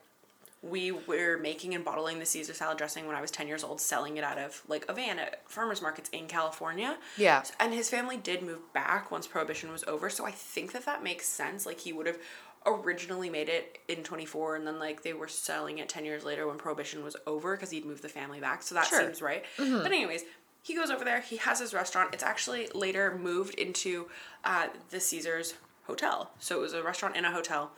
we 0.63 0.93
were 0.93 1.39
making 1.39 1.75
and 1.75 1.85
bottling 1.85 2.21
the 2.21 2.27
Caesar 2.27 2.55
salad 2.55 2.79
dressing 2.79 3.07
when 3.07 3.17
I 3.17 3.21
was 3.21 3.31
10 3.33 3.49
years 3.49 3.65
old, 3.65 3.81
selling 3.81 4.17
it 4.17 4.23
out 4.23 4.39
of 4.39 4.63
like 4.69 4.85
a 4.89 4.93
van 4.93 5.19
at 5.19 5.49
farmers 5.51 5.83
markets 5.83 6.09
in 6.11 6.27
California. 6.29 6.99
Yeah. 7.17 7.43
And 7.59 7.75
his 7.75 7.91
family 7.91 8.17
did 8.17 8.43
move 8.43 8.73
back 8.73 9.11
once 9.11 9.27
prohibition 9.27 9.73
was 9.73 9.83
over, 9.85 10.09
so 10.11 10.25
I 10.27 10.31
think 10.31 10.73
that 10.73 10.85
that 10.85 11.03
makes 11.03 11.27
sense. 11.27 11.65
Like 11.67 11.81
he 11.81 11.93
would 11.93 12.07
have 12.07 12.19
originally 12.67 13.29
made 13.31 13.49
it 13.49 13.79
in 13.89 14.03
24 14.05 14.57
and 14.57 14.67
then 14.67 14.79
like 14.79 15.03
they 15.03 15.13
were 15.13 15.29
selling 15.29 15.79
it 15.79 15.89
10 15.89 16.05
years 16.05 16.25
later 16.25 16.47
when 16.47 16.57
prohibition 16.59 17.03
was 17.05 17.17
over 17.27 17.57
because 17.57 17.71
he'd 17.71 17.85
moved 17.85 18.03
the 18.03 18.09
family 18.09 18.41
back. 18.41 18.63
So 18.63 18.75
that 18.75 18.87
Sure. 18.87 19.01
seems 19.01 19.21
right. 19.23 19.45
But 19.59 19.87
anyways, 19.87 20.25
he 20.63 20.75
goes 20.75 20.91
over 20.91 21.05
there, 21.05 21.21
he 21.21 21.37
has 21.39 21.59
his 21.61 21.75
restaurant. 21.75 22.15
It's 22.15 22.23
actually 22.23 22.69
later 22.75 23.19
moved 23.19 23.55
into 23.55 24.07
uh, 24.45 24.69
the 24.91 25.01
Caesars 25.01 25.55
hotel. 25.85 26.31
So 26.39 26.57
it 26.59 26.61
was 26.61 26.73
a 26.73 26.83
restaurant 26.83 27.17
in 27.17 27.25
a 27.25 27.33
hotel. 27.33 27.73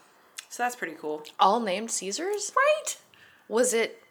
So 0.50 0.62
that's 0.62 0.76
pretty 0.76 0.94
cool. 1.00 1.22
All 1.40 1.60
named 1.60 1.90
Caesars? 1.90 2.52
Right? 2.54 2.96
Was 3.48 3.72
it? 3.72 4.02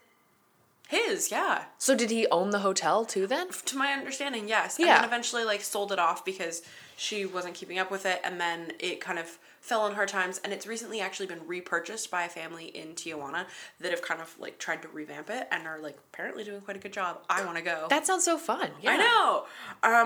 His, 0.90 1.32
yeah. 1.32 1.64
So 1.78 1.96
did 1.96 2.12
he 2.12 2.28
own 2.28 2.50
the 2.52 2.60
hotel 2.60 3.06
too 3.06 3.26
then? 3.26 3.50
To 3.66 3.78
my 3.78 3.94
understanding, 3.94 4.48
yes. 4.48 4.78
And 4.78 4.88
Yeah. 4.88 4.96
then 5.00 5.06
eventually 5.06 5.44
like 5.46 5.62
sold 5.62 5.92
it 5.92 6.00
off 6.00 6.24
because 6.26 6.62
she 6.98 7.26
wasn't 7.26 7.56
keeping 7.56 7.80
up 7.80 7.90
with 7.90 8.06
it 8.06 8.20
and 8.24 8.40
then 8.40 8.74
it 8.80 9.00
kind 9.02 9.18
of 9.18 9.40
fell 9.64 9.80
on 9.80 9.96
hard 9.96 10.10
times 10.10 10.42
and 10.44 10.52
it's 10.52 10.68
recently 10.68 11.00
actually 11.00 11.26
been 11.26 11.40
repurchased 11.48 12.12
by 12.12 12.24
a 12.24 12.30
family 12.30 12.66
in 12.66 12.90
Tijuana 12.90 13.46
that 13.80 13.92
have 13.92 14.02
kind 14.02 14.20
of 14.20 14.38
like 14.38 14.60
tried 14.60 14.82
to 14.82 14.90
revamp 14.90 15.30
it 15.30 15.48
and 15.54 15.66
are 15.66 15.80
like 15.80 15.98
apparently 16.12 16.44
doing 16.44 16.60
quite 16.60 16.76
a 16.76 16.82
good 16.82 16.92
job. 16.92 17.20
I 17.30 17.46
want 17.46 17.58
to 17.58 17.64
go. 17.64 17.88
That 17.90 18.06
sounds 18.06 18.26
so 18.26 18.38
fun. 18.38 18.72
Yeah. 18.82 18.92
I 18.92 18.98
know. 18.98 19.46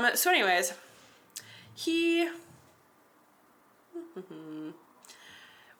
Um 0.05 0.15
so 0.15 0.29
anyways, 0.29 0.75
he 1.73 2.29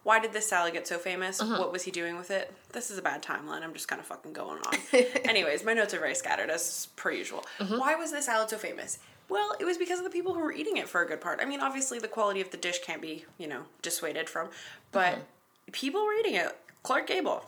Why 0.02 0.20
did 0.20 0.34
this 0.34 0.50
salad 0.50 0.74
get 0.74 0.88
so 0.88 0.98
famous? 0.98 1.40
Uh-huh. 1.40 1.60
What 1.60 1.72
was 1.72 1.84
he 1.84 1.92
doing 1.92 2.18
with 2.18 2.32
it? 2.32 2.52
This 2.72 2.90
is 2.90 2.98
a 2.98 3.02
bad 3.04 3.22
timeline. 3.22 3.62
I'm 3.62 3.74
just 3.74 3.88
kind 3.88 4.00
of 4.00 4.08
fucking 4.08 4.34
going 4.34 4.60
on. 4.64 4.74
Anyways, 5.26 5.64
my 5.64 5.74
notes 5.74 5.94
are 5.94 6.00
very 6.00 6.16
scattered 6.16 6.50
as 6.50 6.88
per 6.96 7.12
usual. 7.12 7.46
Uh-huh. 7.60 7.78
Why 7.78 7.94
was 7.94 8.12
this 8.12 8.26
salad 8.26 8.50
so 8.50 8.58
famous? 8.58 8.98
Well, 9.30 9.56
it 9.60 9.66
was 9.66 9.78
because 9.78 10.00
of 10.00 10.06
the 10.06 10.12
people 10.12 10.34
who 10.34 10.40
were 10.40 10.54
eating 10.54 10.78
it 10.78 10.88
for 10.88 11.02
a 11.02 11.08
good 11.08 11.20
part. 11.20 11.40
I 11.42 11.46
mean, 11.46 11.60
obviously 11.60 12.00
the 12.00 12.08
quality 12.08 12.40
of 12.42 12.52
the 12.52 12.58
dish 12.58 12.80
can't 12.84 13.02
be, 13.02 13.26
you 13.38 13.48
know, 13.48 13.64
dissuaded 13.82 14.30
from, 14.30 14.50
but 14.92 15.14
Uh-huh. 15.16 15.22
people 15.74 16.06
were 16.06 16.14
eating 16.14 16.36
it. 16.36 16.56
Clark 16.84 17.08
Gable. 17.08 17.46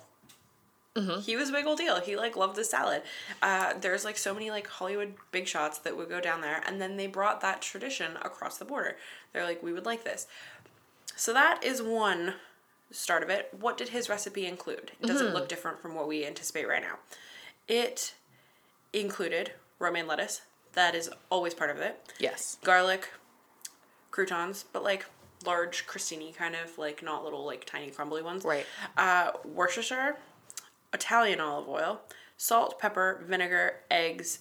He 1.21 1.37
was 1.37 1.47
a 1.47 1.53
big 1.53 1.65
old 1.65 1.77
deal. 1.77 2.01
He 2.01 2.17
like 2.17 2.35
loved 2.35 2.57
the 2.57 2.63
salad. 2.65 3.03
Uh, 3.41 3.73
there's 3.79 4.03
like 4.03 4.17
so 4.17 4.33
many 4.33 4.51
like 4.51 4.67
Hollywood 4.67 5.13
big 5.31 5.47
shots 5.47 5.77
that 5.77 5.95
would 5.95 6.09
go 6.09 6.19
down 6.19 6.41
there, 6.41 6.61
and 6.67 6.81
then 6.81 6.97
they 6.97 7.07
brought 7.07 7.39
that 7.39 7.61
tradition 7.61 8.17
across 8.21 8.57
the 8.57 8.65
border. 8.65 8.97
They're 9.31 9.45
like, 9.45 9.63
we 9.63 9.71
would 9.71 9.85
like 9.85 10.03
this. 10.03 10.27
So 11.15 11.31
that 11.31 11.63
is 11.63 11.81
one 11.81 12.33
start 12.91 13.23
of 13.23 13.29
it. 13.29 13.47
What 13.57 13.77
did 13.77 13.89
his 13.89 14.09
recipe 14.09 14.45
include? 14.45 14.91
It 14.99 15.07
Does 15.07 15.21
it 15.21 15.33
look 15.33 15.47
different 15.47 15.79
from 15.81 15.95
what 15.95 16.05
we 16.09 16.25
anticipate 16.25 16.67
right 16.67 16.81
now? 16.81 16.97
It 17.69 18.13
included 18.91 19.53
romaine 19.77 20.07
lettuce. 20.07 20.41
That 20.73 20.95
is 20.95 21.09
always 21.29 21.53
part 21.53 21.69
of 21.69 21.77
it. 21.77 21.99
Yes. 22.19 22.57
Garlic, 22.63 23.09
croutons, 24.11 24.65
but 24.71 24.83
like 24.83 25.05
large 25.45 25.87
crostini 25.87 26.35
kind 26.35 26.55
of 26.55 26.77
like 26.77 27.01
not 27.01 27.23
little 27.23 27.45
like 27.45 27.65
tiny 27.65 27.89
crumbly 27.89 28.21
ones. 28.21 28.43
Right. 28.43 28.65
Uh, 28.97 29.31
Worcestershire, 29.45 30.17
Italian 30.93 31.39
olive 31.39 31.69
oil, 31.69 32.01
salt, 32.37 32.79
pepper, 32.79 33.23
vinegar, 33.27 33.75
eggs, 33.89 34.39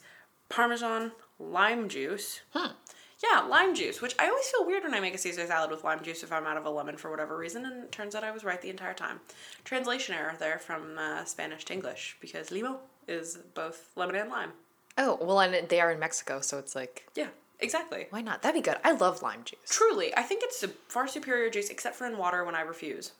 parmesan, 0.48 1.12
lime 1.38 1.88
juice. 1.88 2.40
Hmm. 2.54 2.72
Yeah, 3.20 3.40
lime 3.40 3.74
juice, 3.74 4.00
which 4.00 4.14
I 4.20 4.28
always 4.28 4.46
feel 4.48 4.64
weird 4.64 4.84
when 4.84 4.94
I 4.94 5.00
make 5.00 5.14
a 5.14 5.18
Caesar 5.18 5.44
salad 5.46 5.72
with 5.72 5.82
lime 5.82 6.02
juice 6.04 6.22
if 6.22 6.32
I'm 6.32 6.46
out 6.46 6.56
of 6.56 6.66
a 6.66 6.70
lemon 6.70 6.96
for 6.96 7.10
whatever 7.10 7.36
reason, 7.36 7.66
and 7.66 7.82
it 7.82 7.90
turns 7.90 8.14
out 8.14 8.22
I 8.22 8.30
was 8.30 8.44
right 8.44 8.62
the 8.62 8.70
entire 8.70 8.94
time. 8.94 9.20
Translation 9.64 10.14
error 10.14 10.36
there 10.38 10.58
from 10.58 10.96
uh, 10.96 11.24
Spanish 11.24 11.64
to 11.64 11.72
English 11.72 12.16
because 12.20 12.52
limo 12.52 12.78
is 13.08 13.38
both 13.54 13.90
lemon 13.96 14.14
and 14.14 14.30
lime. 14.30 14.52
Oh, 14.98 15.16
well, 15.20 15.40
and 15.40 15.68
they 15.68 15.80
are 15.80 15.90
in 15.92 15.98
Mexico, 16.00 16.40
so 16.40 16.58
it's 16.58 16.74
like, 16.74 17.06
Yeah, 17.14 17.28
exactly. 17.60 18.08
why 18.10 18.20
not? 18.20 18.42
That'd 18.42 18.62
be 18.62 18.68
good. 18.68 18.78
I 18.84 18.92
love 18.92 19.22
lime 19.22 19.44
juice. 19.44 19.58
Truly, 19.68 20.14
I 20.16 20.22
think 20.22 20.42
it's 20.44 20.62
a 20.64 20.68
far 20.88 21.06
superior 21.08 21.48
juice, 21.50 21.70
except 21.70 21.96
for 21.96 22.06
in 22.06 22.18
water 22.18 22.44
when 22.44 22.54
I 22.56 22.62
refuse. 22.62 23.12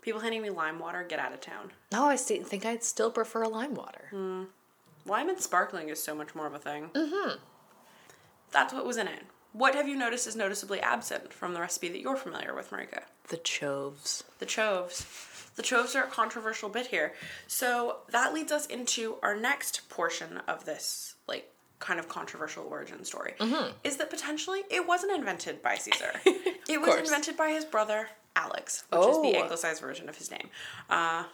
People 0.00 0.20
handing 0.20 0.42
me 0.42 0.50
lime 0.50 0.78
water, 0.78 1.04
get 1.08 1.18
out 1.18 1.32
of 1.32 1.40
town. 1.40 1.72
No, 1.92 2.04
I 2.06 2.16
sti- 2.16 2.42
think 2.42 2.64
I'd 2.66 2.82
still 2.82 3.10
prefer 3.10 3.42
a 3.42 3.48
lime 3.48 3.74
water. 3.74 4.10
Lime 5.06 5.28
and 5.28 5.38
sparkling 5.40 5.88
is 5.90 6.02
so 6.02 6.14
much 6.14 6.34
more 6.34 6.46
of 6.46 6.54
a 6.54 6.58
thing. 6.58 6.90
Mm-hmm. 6.94 7.36
That's 8.50 8.72
what 8.72 8.86
was 8.86 8.96
in 8.96 9.08
it. 9.08 9.22
What 9.52 9.74
have 9.74 9.86
you 9.88 9.96
noticed 9.96 10.26
is 10.26 10.36
noticeably 10.36 10.80
absent 10.80 11.32
from 11.32 11.54
the 11.54 11.60
recipe 11.60 11.88
that 11.90 12.00
you're 12.00 12.16
familiar 12.16 12.54
with, 12.54 12.70
Marika? 12.70 13.02
The 13.28 13.36
choves. 13.36 14.24
The 14.38 14.46
choves. 14.46 15.06
The 15.56 15.62
troves 15.62 15.94
are 15.94 16.04
a 16.04 16.08
controversial 16.08 16.68
bit 16.68 16.88
here. 16.88 17.14
So 17.46 17.98
that 18.10 18.34
leads 18.34 18.50
us 18.52 18.66
into 18.66 19.16
our 19.22 19.36
next 19.36 19.88
portion 19.88 20.38
of 20.48 20.64
this, 20.64 21.14
like, 21.28 21.50
kind 21.78 22.00
of 22.00 22.08
controversial 22.08 22.64
origin 22.68 23.04
story. 23.04 23.34
Is 23.84 23.96
that 23.98 24.10
potentially 24.10 24.62
it 24.70 24.86
wasn't 24.86 25.12
invented 25.12 25.62
by 25.62 25.76
Caesar. 25.76 26.12
it 26.24 26.80
was 26.80 26.88
course. 26.88 27.00
invented 27.00 27.36
by 27.36 27.50
his 27.50 27.64
brother, 27.64 28.08
Alex, 28.36 28.84
which 28.90 29.00
is 29.00 29.16
the 29.22 29.34
Oh. 29.36 29.42
anglicized 29.42 29.80
version 29.80 30.08
of 30.08 30.16
his 30.16 30.30
name. 30.30 30.48
Uh, 30.90 31.24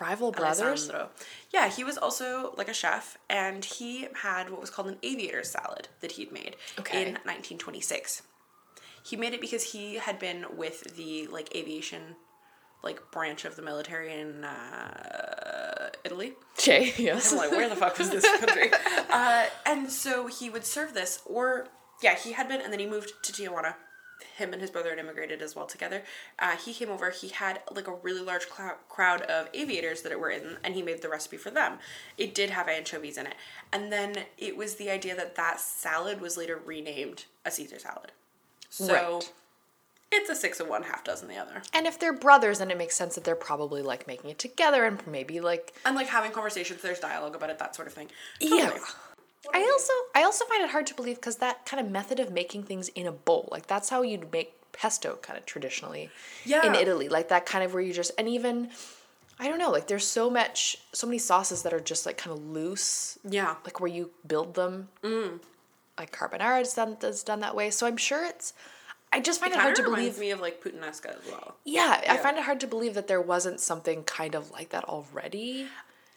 Rival 0.00 0.32
brothers? 0.32 0.60
Alessandro. 0.90 1.10
Yeah, 1.52 1.68
he 1.68 1.84
was 1.84 1.96
also 1.96 2.52
like 2.56 2.68
a 2.68 2.74
chef, 2.74 3.16
and 3.30 3.64
he 3.64 4.08
had 4.22 4.50
what 4.50 4.60
was 4.60 4.68
called 4.68 4.88
an 4.88 4.98
aviator 5.04 5.44
salad 5.44 5.88
that 6.00 6.12
he'd 6.12 6.32
made 6.32 6.56
Okay. 6.80 7.02
in 7.02 7.14
1926. 7.24 8.22
He 9.04 9.16
made 9.16 9.32
it 9.34 9.40
because 9.40 9.62
he 9.72 9.94
had 9.94 10.18
been 10.18 10.44
with 10.56 10.96
the 10.96 11.28
like 11.28 11.54
aviation, 11.54 12.16
like 12.82 13.10
branch 13.10 13.44
of 13.44 13.56
the 13.56 13.62
military 13.62 14.12
in 14.12 14.44
uh, 14.44 15.90
Italy. 16.04 16.34
Jay, 16.58 16.92
yes. 16.96 17.32
I'm 17.32 17.38
like, 17.38 17.50
where 17.50 17.68
the 17.68 17.76
fuck 17.76 17.98
was 17.98 18.10
this 18.10 18.24
country? 18.38 18.70
Uh, 19.08 19.46
and 19.64 19.90
so 19.90 20.26
he 20.26 20.50
would 20.50 20.64
serve 20.64 20.92
this, 20.92 21.22
or 21.24 21.68
yeah, 22.02 22.14
he 22.14 22.32
had 22.32 22.48
been, 22.48 22.60
and 22.60 22.70
then 22.70 22.80
he 22.80 22.86
moved 22.86 23.12
to 23.22 23.32
Tijuana. 23.32 23.74
Him 24.36 24.52
and 24.52 24.60
his 24.60 24.70
brother 24.70 24.90
had 24.90 24.98
immigrated 24.98 25.40
as 25.40 25.56
well 25.56 25.64
together. 25.64 26.02
Uh, 26.38 26.56
he 26.56 26.74
came 26.74 26.90
over. 26.90 27.08
He 27.10 27.28
had 27.28 27.60
like 27.74 27.86
a 27.88 27.94
really 27.94 28.20
large 28.20 28.46
clou- 28.50 28.76
crowd 28.90 29.22
of 29.22 29.48
aviators 29.54 30.02
that 30.02 30.12
it 30.12 30.20
were 30.20 30.28
in, 30.28 30.58
and 30.62 30.74
he 30.74 30.82
made 30.82 31.00
the 31.00 31.08
recipe 31.08 31.38
for 31.38 31.50
them. 31.50 31.78
It 32.18 32.34
did 32.34 32.50
have 32.50 32.68
anchovies 32.68 33.16
in 33.16 33.26
it, 33.26 33.36
and 33.72 33.90
then 33.90 34.16
it 34.36 34.56
was 34.56 34.74
the 34.74 34.90
idea 34.90 35.16
that 35.16 35.36
that 35.36 35.60
salad 35.60 36.20
was 36.20 36.36
later 36.36 36.60
renamed 36.62 37.24
a 37.46 37.50
Caesar 37.50 37.78
salad. 37.78 38.12
So 38.68 38.92
Right. 38.92 39.32
It's 40.12 40.30
a 40.30 40.34
six 40.34 40.60
of 40.60 40.68
one, 40.68 40.84
half 40.84 41.04
dozen 41.04 41.28
the 41.28 41.36
other. 41.36 41.62
And 41.72 41.86
if 41.86 41.98
they're 41.98 42.12
brothers, 42.12 42.58
then 42.58 42.70
it 42.70 42.78
makes 42.78 42.96
sense 42.96 43.16
that 43.16 43.24
they're 43.24 43.34
probably 43.34 43.82
like 43.82 44.06
making 44.06 44.30
it 44.30 44.38
together 44.38 44.84
and 44.84 45.04
maybe 45.06 45.40
like 45.40 45.74
And 45.84 45.96
like 45.96 46.08
having 46.08 46.30
conversations, 46.32 46.82
there's 46.82 47.00
dialogue 47.00 47.34
about 47.34 47.50
it, 47.50 47.58
that 47.58 47.74
sort 47.74 47.88
of 47.88 47.94
thing. 47.94 48.08
Yeah. 48.40 48.76
I 49.52 49.62
also 49.62 49.92
I 50.14 50.24
also 50.24 50.44
find 50.46 50.62
it 50.64 50.70
hard 50.70 50.86
to 50.88 50.94
believe 50.94 51.16
because 51.16 51.36
that 51.36 51.66
kind 51.66 51.84
of 51.84 51.90
method 51.90 52.18
of 52.18 52.32
making 52.32 52.64
things 52.64 52.88
in 52.90 53.06
a 53.06 53.12
bowl, 53.12 53.48
like 53.52 53.66
that's 53.66 53.88
how 53.90 54.02
you'd 54.02 54.32
make 54.32 54.52
pesto 54.72 55.18
kind 55.22 55.38
of 55.38 55.46
traditionally 55.46 56.10
yeah. 56.44 56.66
in 56.66 56.74
Italy, 56.74 57.08
like 57.08 57.28
that 57.28 57.46
kind 57.46 57.64
of 57.64 57.72
where 57.72 57.82
you 57.82 57.92
just 57.92 58.12
and 58.18 58.28
even 58.28 58.70
I 59.38 59.48
don't 59.48 59.58
know, 59.58 59.70
like 59.70 59.86
there's 59.86 60.06
so 60.06 60.30
much 60.30 60.78
so 60.92 61.06
many 61.06 61.18
sauces 61.18 61.62
that 61.62 61.72
are 61.72 61.80
just 61.80 62.06
like 62.06 62.16
kind 62.16 62.36
of 62.36 62.44
loose, 62.44 63.18
Yeah. 63.28 63.54
like 63.64 63.80
where 63.80 63.90
you 63.90 64.10
build 64.26 64.54
them. 64.54 64.88
Mm. 65.02 65.40
Like 65.98 66.10
carbonara 66.12 66.62
is 66.62 66.74
done 66.74 66.96
is 67.02 67.22
done 67.22 67.40
that 67.40 67.54
way, 67.54 67.70
so 67.70 67.86
I'm 67.86 67.96
sure 67.96 68.24
it's. 68.24 68.52
I 69.16 69.20
just 69.20 69.40
find 69.40 69.52
it, 69.52 69.56
Kind 69.56 69.62
hard 69.64 69.76
to 69.76 69.82
reminds 69.84 70.16
believe. 70.16 70.20
me 70.20 70.30
of 70.32 70.40
like 70.40 70.62
puttanesca 70.62 71.18
as 71.18 71.30
well. 71.30 71.56
Yeah, 71.64 72.02
I 72.08 72.16
find 72.18 72.36
it 72.36 72.44
hard 72.44 72.60
to 72.60 72.66
believe 72.66 72.94
that 72.94 73.06
there 73.08 73.20
wasn't 73.20 73.60
something 73.60 74.04
kind 74.04 74.34
of 74.34 74.50
like 74.50 74.68
that 74.70 74.84
already. 74.84 75.66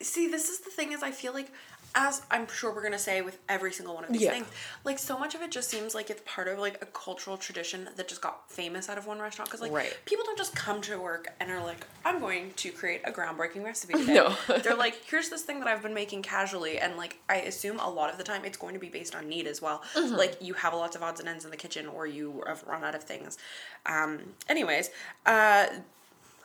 See, 0.01 0.27
this 0.27 0.49
is 0.49 0.59
the 0.59 0.69
thing 0.69 0.91
is 0.91 1.01
I 1.03 1.11
feel 1.11 1.33
like 1.33 1.51
as 1.95 2.21
I'm 2.29 2.47
sure 2.47 2.73
we're 2.73 2.83
gonna 2.83 2.99
say 2.99 3.21
with 3.21 3.39
every 3.49 3.71
single 3.73 3.95
one 3.95 4.03
of 4.03 4.11
these 4.13 4.21
Yeah. 4.21 4.31
things, 4.31 4.47
like 4.83 4.99
so 4.99 5.17
much 5.17 5.35
of 5.35 5.41
it 5.41 5.51
just 5.51 5.69
seems 5.69 5.95
like 5.95 6.09
it's 6.09 6.21
part 6.25 6.47
of 6.47 6.59
like 6.59 6.81
a 6.81 6.85
cultural 6.85 7.37
tradition 7.37 7.89
that 7.95 8.07
just 8.07 8.21
got 8.21 8.49
famous 8.51 8.89
out 8.89 8.97
of 8.97 9.07
one 9.07 9.19
restaurant. 9.19 9.49
Because 9.49 9.61
like 9.61 9.71
Right. 9.71 9.97
people 10.05 10.23
don't 10.25 10.37
just 10.37 10.55
come 10.55 10.81
to 10.81 10.99
work 10.99 11.29
and 11.39 11.49
are 11.51 11.63
like, 11.63 11.85
I'm 12.05 12.19
going 12.19 12.53
to 12.57 12.71
create 12.71 13.01
a 13.05 13.11
groundbreaking 13.11 13.63
recipe 13.63 13.93
today. 13.93 14.13
No. 14.13 14.35
They're 14.63 14.75
like, 14.75 15.01
here's 15.09 15.29
this 15.29 15.41
thing 15.41 15.59
that 15.59 15.67
I've 15.67 15.81
been 15.81 15.93
making 15.93 16.21
casually, 16.21 16.79
and 16.79 16.95
like 16.97 17.17
I 17.27 17.37
assume 17.37 17.79
a 17.79 17.89
lot 17.89 18.09
of 18.11 18.17
the 18.17 18.23
time 18.23 18.45
it's 18.45 18.57
going 18.57 18.73
to 18.73 18.79
be 18.79 18.89
based 18.89 19.15
on 19.15 19.27
need 19.27 19.47
as 19.47 19.61
well. 19.61 19.81
Mm-hmm. 19.95 20.15
Like 20.15 20.37
you 20.41 20.53
have 20.55 20.73
lots 20.73 20.95
of 20.95 21.03
odds 21.03 21.19
and 21.19 21.27
ends 21.29 21.43
in 21.45 21.51
the 21.51 21.57
kitchen, 21.57 21.87
or 21.87 22.05
you 22.07 22.43
have 22.47 22.63
run 22.67 22.83
out 22.83 22.95
of 22.95 23.03
things. 23.03 23.37
Um, 23.85 24.19
anyways, 24.47 24.89
uh, 25.25 25.67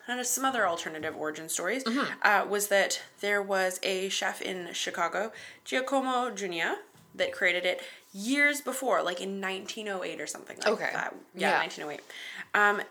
and 0.06 0.26
some 0.26 0.44
other 0.44 0.66
alternative 0.66 1.16
origin 1.16 1.48
stories 1.48 1.84
Mm-hmm. 1.84 2.12
uh, 2.22 2.46
was 2.48 2.68
that 2.68 3.00
there 3.20 3.42
was 3.42 3.80
a 3.82 4.08
chef 4.08 4.40
in 4.42 4.72
Chicago, 4.72 5.32
Giacomo 5.64 6.30
Junia, 6.34 6.76
that 7.14 7.32
created 7.32 7.64
it 7.64 7.80
years 8.12 8.60
before, 8.60 9.02
like 9.02 9.20
in 9.20 9.40
1908 9.40 10.20
or 10.20 10.26
something 10.26 10.56
like 10.58 10.66
Okay. 10.66 10.90
that. 10.92 11.14
Yeah, 11.34 11.50
Yeah. 11.52 11.58
1908. 11.60 12.00
Um, 12.54 12.82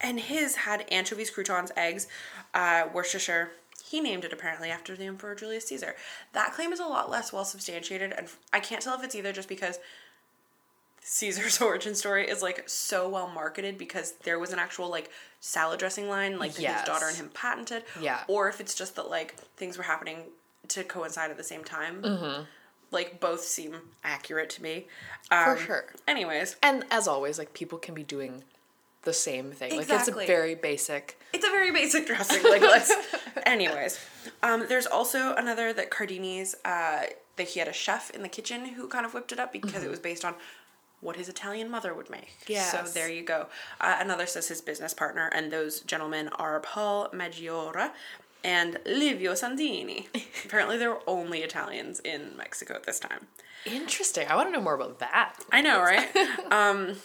and 0.00 0.18
his 0.20 0.56
had 0.56 0.84
anchovies, 0.92 1.30
croutons, 1.30 1.70
eggs, 1.76 2.06
uh, 2.54 2.88
Worcestershire. 2.92 3.50
He 3.84 4.00
named 4.00 4.24
it 4.24 4.32
apparently 4.32 4.70
after 4.70 4.94
the 4.96 5.04
Emperor 5.04 5.34
Julius 5.34 5.66
Caesar. 5.68 5.94
That 6.32 6.52
claim 6.52 6.72
is 6.72 6.80
a 6.80 6.84
lot 6.86 7.08
less 7.10 7.32
well 7.32 7.44
substantiated, 7.44 8.12
and 8.12 8.28
I 8.52 8.60
can't 8.60 8.82
tell 8.82 8.96
if 8.98 9.02
it's 9.04 9.14
either 9.14 9.32
just 9.32 9.48
because 9.48 9.78
Caesar's 11.10 11.60
origin 11.62 11.94
story 11.94 12.28
is 12.28 12.42
like 12.42 12.68
so 12.68 13.08
well 13.08 13.28
marketed 13.28 13.78
because 13.78 14.12
there 14.24 14.38
was 14.38 14.52
an 14.52 14.58
actual 14.58 14.88
like 14.90 15.10
salad 15.40 15.78
dressing 15.78 16.08
line 16.08 16.38
like 16.38 16.52
that 16.54 16.62
Yes. 16.62 16.80
his 16.80 16.86
daughter 16.88 17.06
and 17.08 17.16
him 17.16 17.30
patented. 17.32 17.84
Yeah. 18.00 18.22
Or 18.28 18.48
if 18.48 18.60
it's 18.60 18.74
just 18.74 18.96
that 18.96 19.08
like 19.08 19.34
things 19.56 19.78
were 19.78 19.84
happening 19.84 20.24
to 20.68 20.84
coincide 20.84 21.30
at 21.30 21.36
the 21.38 21.44
same 21.44 21.64
time. 21.64 22.46
Like 22.90 23.20
both 23.20 23.42
seem 23.42 23.76
accurate 24.04 24.50
to 24.50 24.62
me. 24.62 24.86
For 25.28 25.34
Um, 25.52 25.58
sure. 25.58 25.84
Anyways, 26.06 26.56
And 26.62 26.84
as 26.90 27.06
always, 27.08 27.38
like 27.38 27.52
people 27.54 27.78
can 27.78 27.94
be 27.94 28.02
doing 28.02 28.44
the 29.02 29.12
same 29.12 29.52
thing. 29.52 29.76
Like 29.76 29.88
it's 29.90 30.08
a 30.08 30.12
very 30.12 30.54
basic. 30.54 31.18
it's 31.32 31.46
a 31.46 31.50
very 31.50 31.70
basic 31.70 32.06
dressing. 32.06 32.42
Like 32.42 32.62
let's. 32.62 32.90
Anyways, 33.46 33.98
um, 34.42 34.66
there's 34.68 34.86
also 34.86 35.34
another 35.34 35.72
that 35.72 35.90
Cardini's. 35.90 36.54
Uh, 36.64 37.02
that 37.36 37.46
he 37.50 37.60
had 37.60 37.68
a 37.68 37.72
chef 37.72 38.10
in 38.10 38.22
the 38.22 38.28
kitchen 38.28 38.64
who 38.64 38.88
kind 38.88 39.06
of 39.06 39.14
whipped 39.14 39.30
it 39.30 39.38
up 39.38 39.52
because 39.52 39.84
it 39.84 39.88
was 39.88 40.00
based 40.00 40.24
on 40.24 40.34
what 41.00 41.16
his 41.16 41.28
Italian 41.28 41.70
mother 41.70 41.94
would 41.94 42.10
make. 42.10 42.36
Yeah. 42.46 42.64
So 42.64 42.82
there 42.82 43.10
you 43.10 43.22
go. 43.22 43.46
Uh, 43.80 43.96
another 44.00 44.26
says 44.26 44.48
his 44.48 44.60
business 44.60 44.94
partner, 44.94 45.30
and 45.34 45.52
those 45.52 45.80
gentlemen 45.80 46.28
are 46.28 46.60
Paul 46.60 47.08
Maggiora 47.10 47.92
and 48.44 48.78
Livio 48.86 49.34
Santini. 49.34 50.08
Apparently, 50.44 50.76
there 50.76 50.90
were 50.90 51.02
only 51.06 51.40
Italians 51.40 52.00
in 52.00 52.36
Mexico 52.36 52.74
at 52.74 52.84
this 52.84 52.98
time. 52.98 53.26
Interesting. 53.64 54.28
I 54.28 54.36
want 54.36 54.48
to 54.48 54.52
know 54.52 54.62
more 54.62 54.74
about 54.74 54.98
that. 55.00 55.34
I 55.52 55.60
know, 55.60 55.80
right? 55.80 56.08
um, 56.50 56.96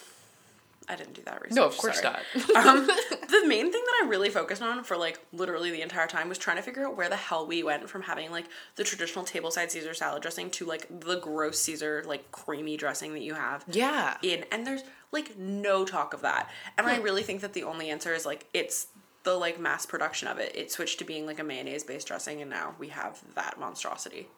I 0.88 0.96
didn't 0.96 1.14
do 1.14 1.22
that 1.22 1.40
research. 1.40 1.56
No, 1.56 1.64
of 1.64 1.76
course 1.76 2.00
sorry. 2.00 2.16
not. 2.34 2.56
um, 2.66 2.86
the 3.30 3.44
main 3.46 3.72
thing 3.72 3.82
that 3.84 4.02
I 4.02 4.06
really 4.08 4.30
focused 4.30 4.62
on 4.62 4.84
for 4.84 4.96
like 4.96 5.18
literally 5.32 5.70
the 5.70 5.82
entire 5.82 6.06
time 6.06 6.28
was 6.28 6.38
trying 6.38 6.56
to 6.56 6.62
figure 6.62 6.86
out 6.86 6.96
where 6.96 7.08
the 7.08 7.16
hell 7.16 7.46
we 7.46 7.62
went 7.62 7.88
from 7.88 8.02
having 8.02 8.30
like 8.30 8.46
the 8.76 8.84
traditional 8.84 9.24
tableside 9.24 9.70
Caesar 9.70 9.94
salad 9.94 10.22
dressing 10.22 10.50
to 10.50 10.66
like 10.66 10.88
the 11.00 11.18
gross 11.20 11.60
Caesar 11.62 12.04
like 12.06 12.30
creamy 12.32 12.76
dressing 12.76 13.14
that 13.14 13.22
you 13.22 13.34
have 13.34 13.64
yeah. 13.70 14.16
in, 14.22 14.44
and 14.52 14.66
there's 14.66 14.82
like 15.12 15.38
no 15.38 15.84
talk 15.84 16.12
of 16.12 16.22
that. 16.22 16.50
And 16.76 16.86
I 16.86 16.98
really 16.98 17.22
think 17.22 17.40
that 17.40 17.52
the 17.52 17.64
only 17.64 17.90
answer 17.90 18.12
is 18.12 18.26
like 18.26 18.46
it's 18.52 18.88
the 19.24 19.34
like 19.34 19.58
mass 19.58 19.86
production 19.86 20.28
of 20.28 20.38
it, 20.38 20.54
it 20.54 20.70
switched 20.70 20.98
to 20.98 21.04
being 21.04 21.26
like 21.26 21.38
a 21.38 21.44
mayonnaise 21.44 21.84
based 21.84 22.06
dressing, 22.06 22.40
and 22.40 22.50
now 22.50 22.74
we 22.78 22.88
have 22.88 23.22
that 23.34 23.58
monstrosity. 23.58 24.28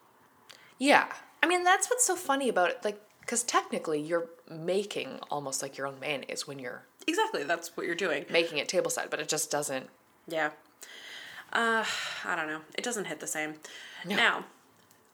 Yeah. 0.79 1.11
I 1.43 1.47
mean, 1.47 1.63
that's 1.63 1.89
what's 1.89 2.05
so 2.05 2.15
funny 2.15 2.49
about 2.49 2.71
it. 2.71 2.79
Like, 2.83 3.01
because 3.27 3.43
technically 3.43 3.99
you're 4.01 4.29
making 4.49 5.19
almost 5.29 5.61
like 5.61 5.77
your 5.77 5.85
own 5.85 5.99
mayonnaise 5.99 6.47
when 6.47 6.57
you're 6.59 6.83
Exactly, 7.05 7.43
that's 7.43 7.75
what 7.77 7.85
you're 7.85 7.95
doing. 7.95 8.25
making 8.29 8.57
it 8.57 8.67
tableside, 8.69 9.09
but 9.09 9.19
it 9.19 9.27
just 9.29 9.51
doesn't. 9.51 9.89
Yeah. 10.27 10.49
Uh, 11.53 11.85
I 12.25 12.35
don't 12.35 12.47
know. 12.47 12.61
It 12.77 12.83
doesn't 12.83 13.05
hit 13.05 13.19
the 13.21 13.27
same. 13.27 13.55
Now, 14.05 14.45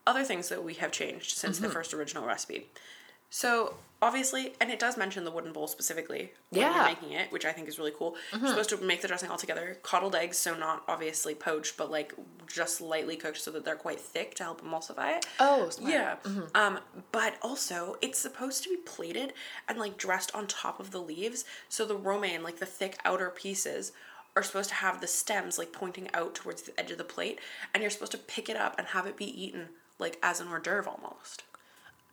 other 0.08 0.24
things 0.24 0.50
that 0.50 0.64
we 0.64 0.74
have 0.76 0.92
changed 0.92 1.38
since 1.38 1.58
Mm-hmm. 1.58 1.68
the 1.68 1.74
first 1.74 1.94
original 1.94 2.26
recipe. 2.26 2.68
So 3.36 3.74
obviously, 4.00 4.54
and 4.62 4.70
it 4.70 4.78
does 4.78 4.96
mention 4.96 5.24
the 5.24 5.32
wooden 5.32 5.54
bowl 5.54 5.66
specifically 5.66 6.34
when 6.52 6.62
Yeah. 6.62 6.68
Mm-hmm. 6.70 6.76
you're 6.78 6.86
making 6.88 7.12
it, 7.14 7.32
which 7.32 7.46
I 7.46 7.52
think 7.52 7.68
is 7.68 7.80
really 7.80 7.94
cool. 7.98 8.16
You're 8.32 8.50
supposed 8.50 8.70
to 8.70 8.78
make 8.78 9.02
the 9.02 9.08
dressing 9.08 9.32
all 9.32 9.38
together. 9.38 9.80
Coddled 9.82 10.14
eggs, 10.14 10.38
so 10.38 10.54
not 10.56 10.84
obviously 10.88 11.34
poached, 11.34 11.76
but 11.76 11.90
like 11.90 12.14
just 12.46 12.80
lightly 12.80 13.16
cooked 13.16 13.40
so 13.40 13.50
that 13.50 13.66
they're 13.66 13.76
quite 13.76 14.00
thick 14.00 14.36
to 14.36 14.44
help 14.44 14.62
emulsify 14.62 15.18
it. 15.18 15.26
Oh, 15.40 15.68
smart. 15.70 15.92
Yeah. 15.92 16.16
Um, 16.54 16.78
but 17.12 17.34
also 17.42 17.98
it's 18.02 18.20
supposed 18.20 18.62
to 18.64 18.70
be 18.70 18.76
plated 18.76 19.34
and 19.68 19.80
like 19.80 19.98
dressed 19.98 20.30
on 20.36 20.46
top 20.46 20.80
of 20.80 20.92
the 20.92 21.00
leaves. 21.02 21.44
So 21.70 21.86
the 21.86 21.96
romaine, 21.98 22.44
like 22.44 22.60
the 22.60 22.68
thick 22.68 23.00
outer 23.04 23.32
pieces, 23.32 23.94
are 24.36 24.44
supposed 24.44 24.70
to 24.70 24.76
have 24.76 25.02
the 25.02 25.08
stems 25.08 25.58
like 25.58 25.72
pointing 25.74 26.08
out 26.14 26.36
towards 26.36 26.62
the 26.62 26.80
edge 26.80 26.92
of 26.92 27.00
the 27.00 27.04
plate, 27.04 27.40
and 27.74 27.82
you're 27.82 27.90
supposed 27.90 28.12
to 28.12 28.18
pick 28.20 28.48
it 28.48 28.58
up 28.58 28.76
and 28.78 28.88
have 28.90 29.08
it 29.08 29.18
be 29.18 29.44
eaten 29.44 29.70
like 29.98 30.20
as 30.22 30.40
an 30.40 30.50
hors 30.50 30.60
d'oeuvre 30.60 30.92
almost. 30.92 31.44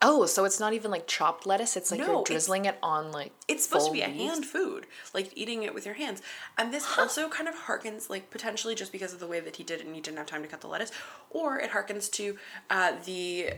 Oh, 0.02 0.24
so 0.24 0.44
it's 0.44 0.58
not 0.58 0.72
even 0.72 0.90
like 0.90 1.06
chopped 1.06 1.46
lettuce. 1.46 1.76
It's 1.76 1.90
like 1.90 2.00
No, 2.00 2.06
you're 2.06 2.24
drizzling 2.24 2.64
it 2.64 2.78
on 2.82 3.12
like. 3.12 3.32
It's 3.48 3.64
supposed 3.64 3.86
to 3.86 3.92
be 3.92 4.00
a 4.00 4.08
hand 4.08 4.46
food, 4.46 4.86
like 5.12 5.30
eating 5.36 5.62
it 5.62 5.74
with 5.74 5.84
your 5.84 5.94
hands. 5.94 6.22
And 6.56 6.72
this 6.72 6.86
also 6.98 7.28
kind 7.28 7.48
of 7.48 7.54
harkens, 7.54 8.08
like 8.08 8.30
potentially 8.30 8.74
just 8.74 8.92
because 8.92 9.12
of 9.12 9.20
the 9.20 9.26
way 9.26 9.40
that 9.40 9.56
he 9.56 9.62
did 9.62 9.80
it 9.80 9.86
and 9.86 9.94
he 9.94 10.00
didn't 10.00 10.16
have 10.18 10.26
time 10.26 10.42
to 10.42 10.48
cut 10.48 10.62
the 10.62 10.68
lettuce, 10.68 10.90
or 11.28 11.58
it 11.58 11.70
harkens 11.70 12.10
to 12.12 12.36
uh, 12.70 12.92
the 13.04 13.50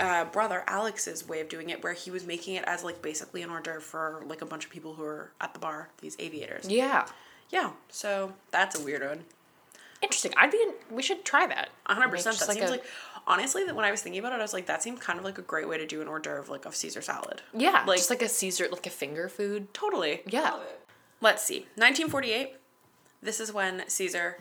uh, 0.00 0.24
brother 0.26 0.64
Alex's 0.66 1.28
way 1.28 1.40
of 1.40 1.48
doing 1.50 1.68
it, 1.68 1.84
where 1.84 1.92
he 1.92 2.10
was 2.10 2.26
making 2.26 2.54
it 2.54 2.64
as 2.66 2.82
like 2.82 3.02
basically 3.02 3.42
an 3.42 3.50
hors 3.50 3.60
d'oeuvre 3.60 3.82
for 3.82 4.22
like 4.26 4.40
a 4.40 4.46
bunch 4.46 4.64
of 4.64 4.70
people 4.70 4.94
who 4.94 5.04
are 5.04 5.32
at 5.40 5.52
the 5.52 5.60
bar, 5.60 5.90
these 6.00 6.16
aviators. 6.18 6.68
Yeah. 6.68 7.06
Yeah, 7.50 7.72
so 7.90 8.32
that's 8.50 8.80
a 8.80 8.82
weird 8.82 9.06
one. 9.06 9.24
Interesting. 10.02 10.32
I'd 10.36 10.50
be. 10.50 10.58
In, 10.58 10.94
we 10.96 11.02
should 11.02 11.24
try 11.24 11.46
that. 11.46 11.68
One 11.86 11.96
hundred 11.96 12.10
percent. 12.10 12.38
That 12.38 12.50
seems 12.52 12.68
a- 12.68 12.72
like 12.72 12.84
honestly 13.26 13.64
that 13.64 13.76
when 13.76 13.84
I 13.84 13.90
was 13.90 14.02
thinking 14.02 14.18
about 14.18 14.32
it, 14.32 14.40
I 14.40 14.42
was 14.42 14.52
like, 14.52 14.66
that 14.66 14.82
seemed 14.82 15.00
kind 15.00 15.18
of 15.18 15.24
like 15.24 15.38
a 15.38 15.42
great 15.42 15.68
way 15.68 15.78
to 15.78 15.86
do 15.86 16.00
an 16.02 16.08
hors 16.08 16.20
d'oeuvre 16.20 16.50
like 16.50 16.64
of 16.66 16.74
Caesar 16.74 17.00
salad. 17.02 17.42
Yeah, 17.54 17.84
like 17.86 17.98
just 17.98 18.10
like 18.10 18.22
a 18.22 18.28
Caesar, 18.28 18.66
like 18.70 18.86
a 18.86 18.90
finger 18.90 19.28
food. 19.28 19.72
totally. 19.72 20.22
Yeah. 20.26 20.58
Let's 21.20 21.44
see. 21.44 21.60
1948. 21.76 22.54
This 23.22 23.38
is 23.38 23.52
when 23.52 23.84
Caesar 23.88 24.38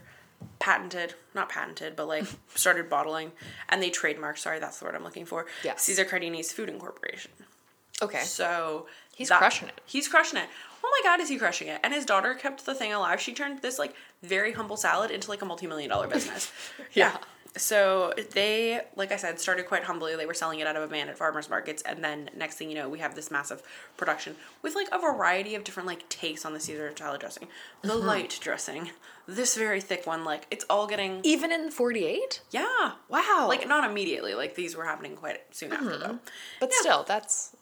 patented, 0.57 1.13
not 1.35 1.49
patented, 1.49 1.95
but 1.95 2.07
like 2.07 2.25
started 2.55 2.89
bottling 2.89 3.31
and 3.69 3.83
they 3.83 3.91
trademarked, 3.91 4.39
sorry, 4.39 4.57
that's 4.59 4.79
the 4.79 4.85
word 4.85 4.95
I'm 4.95 5.03
looking 5.03 5.25
for. 5.25 5.45
Yeah. 5.63 5.75
Caesar 5.75 6.03
Cardini's 6.05 6.51
Food 6.51 6.69
Incorporation. 6.69 7.31
Okay. 8.01 8.21
So 8.23 8.87
He's 9.15 9.29
crushing 9.29 9.67
it. 9.67 9.79
He's 9.85 10.07
crushing 10.07 10.39
it. 10.39 10.49
Oh 10.83 10.89
my 11.03 11.09
god, 11.09 11.19
is 11.21 11.29
he 11.29 11.37
crushing 11.37 11.67
it? 11.67 11.79
And 11.83 11.93
his 11.93 12.05
daughter 12.05 12.33
kept 12.33 12.65
the 12.65 12.73
thing 12.75 12.91
alive. 12.93 13.19
She 13.21 13.33
turned 13.33 13.61
this 13.61 13.77
like 13.79 13.93
very 14.23 14.53
humble 14.53 14.77
salad 14.77 15.11
into 15.11 15.29
like 15.29 15.41
a 15.41 15.45
multi-million 15.45 15.89
dollar 15.89 16.07
business. 16.07 16.51
Yeah. 16.93 17.17
So 17.57 18.13
they, 18.33 18.79
like 18.95 19.11
I 19.11 19.17
said, 19.17 19.37
started 19.37 19.67
quite 19.67 19.83
humbly. 19.83 20.15
They 20.15 20.25
were 20.25 20.33
selling 20.33 20.59
it 20.61 20.67
out 20.67 20.77
of 20.77 20.83
a 20.83 20.87
van 20.87 21.09
at 21.09 21.17
farmers 21.17 21.49
markets, 21.49 21.81
and 21.83 22.01
then 22.01 22.29
next 22.35 22.55
thing 22.55 22.69
you 22.69 22.75
know, 22.75 22.87
we 22.87 22.99
have 22.99 23.13
this 23.13 23.29
massive 23.29 23.61
production 23.97 24.37
with 24.61 24.73
like 24.73 24.87
a 24.93 24.97
variety 24.97 25.53
of 25.55 25.65
different 25.65 25.85
like 25.85 26.07
takes 26.07 26.45
on 26.45 26.53
the 26.53 26.61
Caesar 26.61 26.93
salad 26.97 27.19
dressing. 27.19 27.49
The 27.81 27.89
Mm-hmm. 27.89 28.07
light 28.07 28.39
dressing, 28.41 28.91
this 29.27 29.57
very 29.57 29.81
thick 29.81 30.07
one, 30.07 30.23
like 30.23 30.47
it's 30.49 30.63
all 30.69 30.87
getting 30.87 31.19
Even 31.23 31.51
in 31.51 31.71
forty 31.71 32.05
eight. 32.05 32.39
yeah. 32.51 32.91
Wow. 33.09 33.47
Like 33.49 33.67
not 33.67 33.83
immediately, 33.89 34.33
like 34.33 34.55
these 34.55 34.77
were 34.77 34.85
happening 34.85 35.17
quite 35.17 35.41
soon 35.51 35.73
after 35.73 35.97
though. 35.97 36.19
But 36.61 36.71
still, 36.73 37.03
that's. 37.03 37.53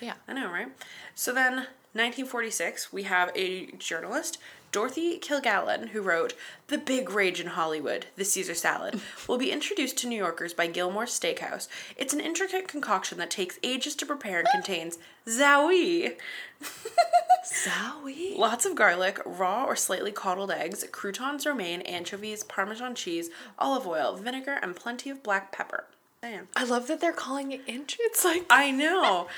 Yeah. 0.00 0.14
I 0.28 0.32
know, 0.32 0.50
right? 0.50 0.68
So 1.14 1.32
then, 1.32 1.66
1946, 1.92 2.92
we 2.92 3.04
have 3.04 3.30
a 3.34 3.66
journalist, 3.78 4.38
Dorothy 4.72 5.18
Kilgallen, 5.18 5.88
who 5.88 6.02
wrote 6.02 6.34
The 6.66 6.76
Big 6.76 7.08
Rage 7.08 7.40
in 7.40 7.46
Hollywood, 7.46 8.06
the 8.16 8.24
Caesar 8.26 8.54
salad, 8.54 9.00
will 9.28 9.38
be 9.38 9.50
introduced 9.50 9.96
to 9.98 10.06
New 10.06 10.16
Yorkers 10.18 10.52
by 10.52 10.66
Gilmore's 10.66 11.18
Steakhouse. 11.18 11.68
It's 11.96 12.12
an 12.12 12.20
intricate 12.20 12.68
concoction 12.68 13.16
that 13.16 13.30
takes 13.30 13.58
ages 13.62 13.94
to 13.96 14.04
prepare 14.04 14.40
and 14.40 14.48
contains 14.52 14.98
zowie, 15.26 16.16
Zowie. 17.46 18.36
lots 18.36 18.66
of 18.66 18.74
garlic, 18.74 19.18
raw 19.24 19.64
or 19.64 19.76
slightly 19.76 20.12
coddled 20.12 20.50
eggs, 20.50 20.84
croutons, 20.92 21.46
romaine, 21.46 21.80
anchovies, 21.82 22.44
Parmesan 22.44 22.94
cheese, 22.94 23.30
olive 23.58 23.86
oil, 23.86 24.16
vinegar, 24.16 24.58
and 24.60 24.76
plenty 24.76 25.08
of 25.08 25.22
black 25.22 25.52
pepper. 25.52 25.86
Damn. 26.22 26.48
I 26.56 26.64
love 26.64 26.88
that 26.88 27.00
they're 27.00 27.12
calling 27.12 27.52
it 27.52 27.60
inch. 27.66 27.96
It's 28.00 28.24
like 28.30 28.44
I 28.50 28.70
know. 28.70 29.28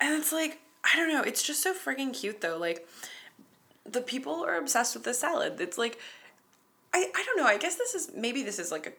and 0.00 0.14
it's 0.14 0.32
like, 0.32 0.58
I 0.84 0.96
don't 0.96 1.08
know, 1.08 1.22
it's 1.22 1.42
just 1.42 1.62
so 1.62 1.74
freaking 1.74 2.12
cute 2.12 2.40
though. 2.40 2.58
Like 2.58 2.86
the 3.84 4.00
people 4.00 4.44
are 4.44 4.56
obsessed 4.56 4.94
with 4.94 5.04
this 5.04 5.20
salad. 5.20 5.60
It's 5.60 5.78
like 5.78 5.98
I 6.94 7.10
I 7.14 7.22
don't 7.24 7.36
know, 7.36 7.46
I 7.46 7.58
guess 7.58 7.76
this 7.76 7.94
is 7.94 8.10
maybe 8.14 8.42
this 8.42 8.58
is 8.58 8.70
like 8.72 8.86
a 8.86 8.92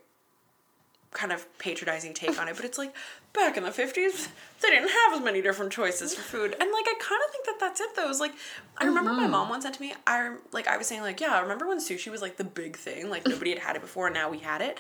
kind 1.14 1.32
of 1.32 1.46
patronizing 1.60 2.14
take 2.14 2.40
on 2.40 2.48
it, 2.48 2.56
but 2.56 2.66
it's 2.66 2.78
like 2.78 2.94
back 3.34 3.58
in 3.58 3.64
the 3.64 3.70
50s, 3.70 4.30
they 4.62 4.70
didn't 4.70 4.90
have 4.90 5.14
as 5.14 5.22
many 5.22 5.42
different 5.42 5.72
choices 5.72 6.14
for 6.14 6.22
food. 6.22 6.56
And 6.60 6.72
like 6.72 6.86
I 6.88 6.96
kind 7.00 7.22
of 7.26 7.32
think 7.32 7.46
that 7.46 7.58
that's 7.60 7.82
it 7.82 7.96
though. 7.96 8.10
It's 8.10 8.20
like 8.20 8.34
I 8.78 8.86
remember 8.86 9.14
my 9.14 9.24
mm-hmm. 9.24 9.32
mom 9.32 9.50
once 9.50 9.64
said 9.64 9.74
to 9.74 9.82
me, 9.82 9.94
I 10.06 10.36
like 10.52 10.68
I 10.68 10.78
was 10.78 10.88
saying 10.88 11.02
like, 11.02 11.20
yeah, 11.20 11.34
I 11.34 11.40
remember 11.40 11.68
when 11.68 11.80
sushi 11.80 12.12
was 12.12 12.22
like 12.22 12.38
the 12.38 12.44
big 12.44 12.78
thing, 12.78 13.10
like 13.10 13.28
nobody 13.28 13.52
had 13.52 13.60
had 13.60 13.76
it 13.76 13.82
before 13.82 14.08
and 14.08 14.14
now 14.14 14.30
we 14.30 14.40
had 14.40 14.62
it. 14.62 14.78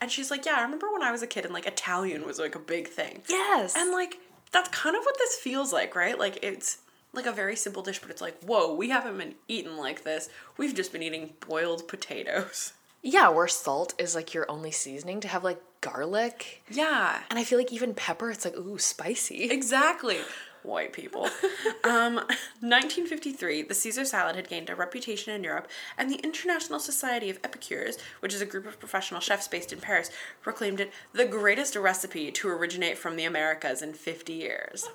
And 0.00 0.10
she's 0.10 0.30
like, 0.30 0.44
yeah, 0.44 0.56
I 0.58 0.62
remember 0.62 0.92
when 0.92 1.02
I 1.02 1.10
was 1.10 1.22
a 1.22 1.26
kid 1.26 1.44
and 1.44 1.54
like 1.54 1.66
Italian 1.66 2.24
was 2.26 2.38
like 2.38 2.54
a 2.54 2.60
big 2.60 2.88
thing. 2.88 3.22
yes. 3.28 3.74
And 3.76 3.92
like 3.92 4.18
that's 4.52 4.68
kind 4.68 4.96
of 4.96 5.02
what 5.02 5.18
this 5.18 5.34
feels 5.36 5.72
like, 5.72 5.94
right? 5.94 6.18
Like 6.18 6.38
it's 6.42 6.78
like 7.12 7.26
a 7.26 7.32
very 7.32 7.56
simple 7.56 7.82
dish, 7.82 7.98
but 7.98 8.10
it's 8.10 8.20
like, 8.20 8.38
whoa, 8.42 8.74
we 8.74 8.90
haven't 8.90 9.18
been 9.18 9.34
eating 9.48 9.76
like 9.76 10.04
this. 10.04 10.28
We've 10.56 10.74
just 10.74 10.92
been 10.92 11.02
eating 11.02 11.32
boiled 11.46 11.88
potatoes. 11.88 12.74
yeah, 13.02 13.28
where 13.28 13.48
salt 13.48 13.94
is 13.98 14.14
like 14.14 14.34
your 14.34 14.50
only 14.50 14.70
seasoning 14.70 15.20
to 15.20 15.28
have 15.28 15.44
like 15.44 15.60
garlic, 15.90 16.62
Yeah, 16.70 17.20
and 17.30 17.38
I 17.38 17.44
feel 17.44 17.58
like 17.58 17.72
even 17.72 17.94
pepper. 17.94 18.30
It's 18.30 18.44
like 18.44 18.56
ooh 18.56 18.78
spicy. 18.78 19.44
exactly. 19.44 20.18
White 20.62 20.92
people. 20.92 21.26
um, 21.84 22.16
1953, 22.60 23.62
the 23.62 23.74
Caesar 23.74 24.04
salad 24.04 24.34
had 24.34 24.48
gained 24.48 24.68
a 24.68 24.74
reputation 24.74 25.32
in 25.32 25.44
Europe, 25.44 25.68
and 25.96 26.10
the 26.10 26.16
International 26.16 26.80
Society 26.80 27.30
of 27.30 27.38
Epicures, 27.44 27.98
which 28.18 28.34
is 28.34 28.40
a 28.40 28.46
group 28.46 28.66
of 28.66 28.80
professional 28.80 29.20
chefs 29.20 29.46
based 29.46 29.72
in 29.72 29.78
Paris, 29.80 30.10
proclaimed 30.42 30.80
it 30.80 30.92
the 31.12 31.24
greatest 31.24 31.76
recipe 31.76 32.32
to 32.32 32.48
originate 32.48 32.98
from 32.98 33.14
the 33.14 33.24
Americas 33.24 33.80
in 33.80 33.92
50 33.92 34.32
years. 34.32 34.88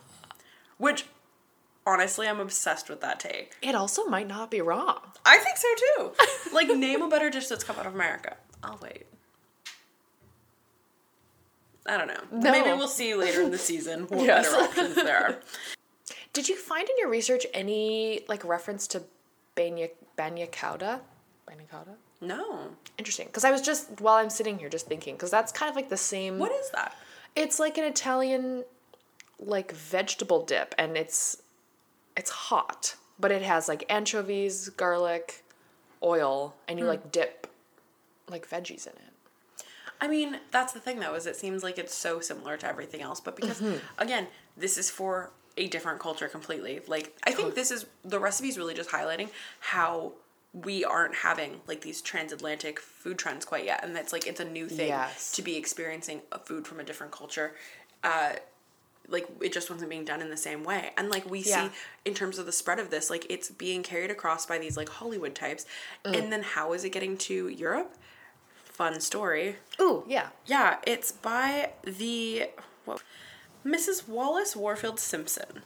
Which, 0.77 1.05
honestly, 1.87 2.27
I'm 2.27 2.41
obsessed 2.41 2.89
with 2.89 2.99
that 2.99 3.21
take. 3.21 3.53
It 3.61 3.73
also 3.73 4.05
might 4.07 4.27
not 4.27 4.51
be 4.51 4.59
wrong. 4.59 4.99
I 5.25 5.37
think 5.37 5.55
so 5.55 5.67
too. 5.77 6.11
like, 6.53 6.67
name 6.67 7.01
a 7.01 7.07
better 7.07 7.29
dish 7.29 7.47
that's 7.47 7.63
come 7.63 7.77
out 7.77 7.85
of 7.87 7.95
America. 7.95 8.35
I'll 8.61 8.79
wait. 8.81 9.05
I 11.87 11.97
don't 11.97 12.07
know. 12.07 12.21
No. 12.31 12.51
Maybe 12.51 12.69
we'll 12.69 12.87
see 12.87 13.15
later 13.15 13.41
in 13.41 13.51
the 13.51 13.57
season 13.57 14.03
what 14.07 14.25
Yes. 14.25 14.49
better 14.49 14.63
options 14.63 14.95
there 14.95 15.17
are. 15.17 15.39
Did 16.33 16.47
you 16.47 16.55
find 16.55 16.87
in 16.87 16.95
your 16.97 17.09
research 17.09 17.45
any 17.53 18.21
like 18.27 18.45
reference 18.45 18.87
to 18.87 19.03
bagna 19.55 19.89
bagna 20.17 20.49
cauda? 20.49 21.01
Bagna 21.47 21.67
cauda? 21.71 21.95
No. 22.21 22.69
Interesting, 22.97 23.27
because 23.27 23.43
I 23.43 23.51
was 23.51 23.61
just 23.61 23.99
while 23.99 24.15
I'm 24.15 24.29
sitting 24.29 24.59
here 24.59 24.69
just 24.69 24.87
thinking, 24.87 25.15
because 25.15 25.31
that's 25.31 25.51
kind 25.51 25.69
of 25.69 25.75
like 25.75 25.89
the 25.89 25.97
same. 25.97 26.37
What 26.39 26.51
is 26.51 26.69
that? 26.71 26.95
It's 27.35 27.59
like 27.59 27.77
an 27.77 27.85
Italian, 27.85 28.63
like 29.39 29.71
vegetable 29.71 30.45
dip, 30.45 30.75
and 30.77 30.95
it's 30.95 31.41
it's 32.15 32.29
hot, 32.29 32.95
but 33.19 33.31
it 33.31 33.41
has 33.41 33.67
like 33.67 33.85
anchovies, 33.89 34.69
garlic, 34.69 35.43
oil, 36.03 36.55
and 36.67 36.77
you 36.77 36.85
hmm. 36.85 36.89
like 36.91 37.11
dip 37.11 37.47
like 38.29 38.47
veggies 38.47 38.85
in 38.87 38.93
it. 38.93 39.10
I 40.03 40.07
mean, 40.07 40.39
that's 40.49 40.73
the 40.73 40.79
thing 40.79 40.99
though, 40.99 41.13
is 41.13 41.27
it 41.27 41.35
seems 41.35 41.63
like 41.63 41.77
it's 41.77 41.93
so 41.93 42.19
similar 42.19 42.57
to 42.57 42.67
everything 42.67 43.01
else, 43.01 43.21
but 43.21 43.35
because 43.35 43.61
again, 43.99 44.27
this 44.57 44.77
is 44.77 44.89
for 44.89 45.31
a 45.57 45.67
different 45.67 45.99
culture 45.99 46.27
completely. 46.27 46.81
Like 46.87 47.15
I 47.23 47.31
think 47.31 47.53
this 47.55 47.69
is 47.71 47.85
the 48.03 48.19
recipe 48.19 48.49
is 48.49 48.57
really 48.57 48.73
just 48.73 48.89
highlighting 48.89 49.29
how 49.59 50.13
we 50.53 50.83
aren't 50.83 51.15
having 51.15 51.61
like 51.67 51.81
these 51.81 52.01
transatlantic 52.01 52.79
food 52.79 53.17
trends 53.19 53.45
quite 53.45 53.63
yet, 53.65 53.83
and 53.85 53.95
that's 53.95 54.11
like 54.11 54.25
it's 54.25 54.39
a 54.39 54.45
new 54.45 54.67
thing 54.67 54.87
Yes. 54.87 55.31
to 55.33 55.41
be 55.43 55.55
experiencing 55.55 56.21
a 56.31 56.39
food 56.39 56.65
from 56.67 56.79
a 56.79 56.83
different 56.83 57.11
culture. 57.13 57.53
Uh, 58.03 58.33
like 59.07 59.27
it 59.41 59.51
just 59.51 59.69
wasn't 59.69 59.89
being 59.89 60.05
done 60.05 60.21
in 60.21 60.29
the 60.29 60.37
same 60.37 60.63
way 60.63 60.91
and 60.95 61.09
like 61.09 61.29
we 61.29 61.39
Yeah. 61.39 61.67
see 61.69 61.75
in 62.05 62.13
terms 62.13 62.37
of 62.37 62.45
the 62.45 62.51
spread 62.51 62.79
of 62.79 62.91
this 62.91 63.09
like 63.09 63.25
it's 63.29 63.49
being 63.49 63.81
carried 63.83 64.09
across 64.11 64.45
by 64.45 64.57
these 64.59 64.77
like 64.77 64.87
hollywood 64.89 65.33
types 65.35 65.65
and 66.05 66.31
then 66.31 66.43
how 66.43 66.71
is 66.73 66.83
it 66.83 66.91
getting 66.91 67.17
to 67.17 67.47
europe 67.49 67.95
fun 68.81 68.99
story 68.99 69.57
Ooh, 69.79 70.03
yeah. 70.07 70.29
yeah, 70.47 70.77
it's 70.87 71.11
by 71.11 71.71
the 71.83 72.49
what, 72.85 73.03
Mrs. 73.63 74.07
Wallis 74.07 74.55
Warfield 74.55 74.99
Simpson. 74.99 75.61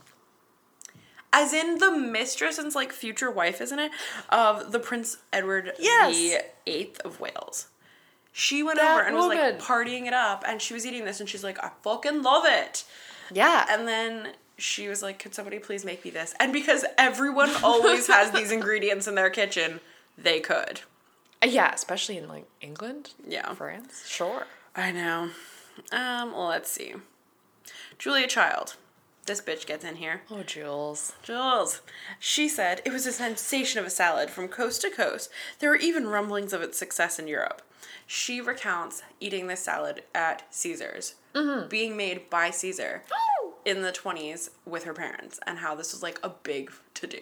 as 1.32 1.54
in 1.54 1.78
the 1.78 1.91
mistress 1.91 2.58
and 2.58 2.73
like 2.75 2.91
future 2.91 3.32
wife, 3.32 3.62
isn't 3.62 3.80
it? 3.80 3.91
Of 4.30 4.73
the 4.73 4.80
Prince 4.80 5.17
Edward 5.32 5.71
Yes. 5.80 6.13
the 6.15 6.43
Eighth 6.67 6.99
of 7.06 7.19
Wales. 7.21 7.67
She 8.34 8.63
went 8.63 8.80
That 8.80 8.91
over 8.99 9.08
and 9.08 9.15
was 9.15 9.28
like 9.28 9.60
partying 9.60 10.08
it 10.08 10.13
up, 10.13 10.43
and 10.45 10.62
she 10.62 10.73
was 10.73 10.86
eating 10.86 11.06
this, 11.06 11.21
and 11.21 11.30
she's 11.30 11.43
like, 11.43 11.58
"I 11.63 11.71
fucking 11.84 12.21
love 12.21 12.43
it." 12.45 12.84
Yeah. 13.32 13.65
And 13.69 13.88
then 13.88 14.34
she 14.58 14.89
was 14.89 15.01
like, 15.01 15.19
"Could 15.19 15.34
somebody 15.34 15.58
please 15.60 15.86
make 15.86 16.04
me 16.04 16.12
this?" 16.12 16.34
And 16.38 16.51
because 16.51 16.84
everyone 16.97 17.51
always 17.63 18.08
has 18.08 18.32
these 18.32 18.51
ingredients 18.58 19.08
in 19.08 19.15
their 19.15 19.30
kitchen, 19.30 19.80
they 20.17 20.41
could. 20.41 20.82
Yeah, 21.45 21.73
especially 21.73 22.17
in 22.17 22.27
like 22.27 22.45
England. 22.62 23.12
Yeah. 23.27 23.53
France. 23.53 24.03
Sure. 24.08 24.47
I 24.75 24.91
know. 24.91 25.29
Um, 25.91 26.31
well, 26.31 26.47
let's 26.47 26.71
see. 26.71 26.93
Julia 27.97 28.27
Child. 28.27 28.75
This 29.25 29.41
bitch 29.41 29.65
gets 29.65 29.84
in 29.84 29.95
here. 29.95 30.21
Oh, 30.29 30.43
Jules. 30.43 31.13
Jules. 31.23 31.81
She 32.19 32.47
said 32.47 32.81
it 32.86 32.93
was 32.93 33.08
a 33.08 33.12
sensation 33.12 33.79
of 33.79 33.86
a 33.86 33.89
salad 33.89 34.29
from 34.29 34.47
coast 34.47 34.81
to 34.81 34.91
coast. 34.91 35.31
There 35.60 35.69
were 35.71 35.77
even 35.77 36.08
rumblings 36.08 36.53
of 36.53 36.62
its 36.62 36.77
success 36.77 37.17
in 37.17 37.27
Europe. 37.27 37.63
She 38.05 38.39
recounts 38.39 39.01
eating 39.19 39.47
this 39.47 39.62
salad 39.62 40.03
at 40.13 40.43
Caesar's, 40.51 41.15
being 41.69 41.97
made 41.97 42.29
by 42.29 42.51
Caesar 42.51 43.01
in 43.65 43.82
the 43.82 43.91
20s 43.91 44.49
with 44.65 44.84
her 44.84 44.93
parents, 44.93 45.39
and 45.47 45.58
how 45.60 45.73
this 45.75 45.91
was 45.91 46.04
like 46.04 46.19
a 46.23 46.30
big 46.30 46.71
to 46.93 47.08
do. 47.08 47.21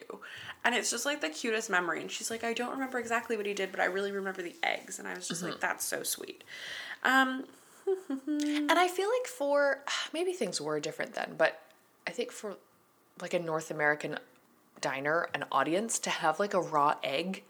And 0.65 0.75
it's 0.75 0.91
just 0.91 1.05
like 1.05 1.21
the 1.21 1.29
cutest 1.29 1.69
memory. 1.69 2.01
And 2.01 2.11
she's 2.11 2.29
like, 2.29 2.43
I 2.43 2.53
don't 2.53 2.71
remember 2.71 2.99
exactly 2.99 3.35
what 3.37 3.45
he 3.45 3.53
did, 3.53 3.71
but 3.71 3.79
I 3.79 3.85
really 3.85 4.11
remember 4.11 4.41
the 4.41 4.55
eggs. 4.63 4.99
And 4.99 5.07
I 5.07 5.13
was 5.15 5.27
just 5.27 5.41
like, 5.43 5.59
that's 5.59 5.83
so 5.85 6.03
sweet. 6.03 6.43
Um, 7.03 7.45
And 8.27 8.71
I 8.71 8.87
feel 8.87 9.09
like 9.09 9.27
for 9.27 9.79
maybe 10.13 10.31
things 10.33 10.61
were 10.61 10.79
different 10.79 11.13
then, 11.13 11.35
but 11.37 11.59
I 12.07 12.11
think 12.11 12.31
for 12.31 12.55
like 13.21 13.33
a 13.33 13.39
North 13.39 13.71
American 13.71 14.19
diner, 14.81 15.27
an 15.33 15.45
audience 15.51 15.99
to 15.99 16.09
have 16.09 16.39
like 16.39 16.53
a 16.53 16.61
raw 16.61 16.95
egg, 17.03 17.43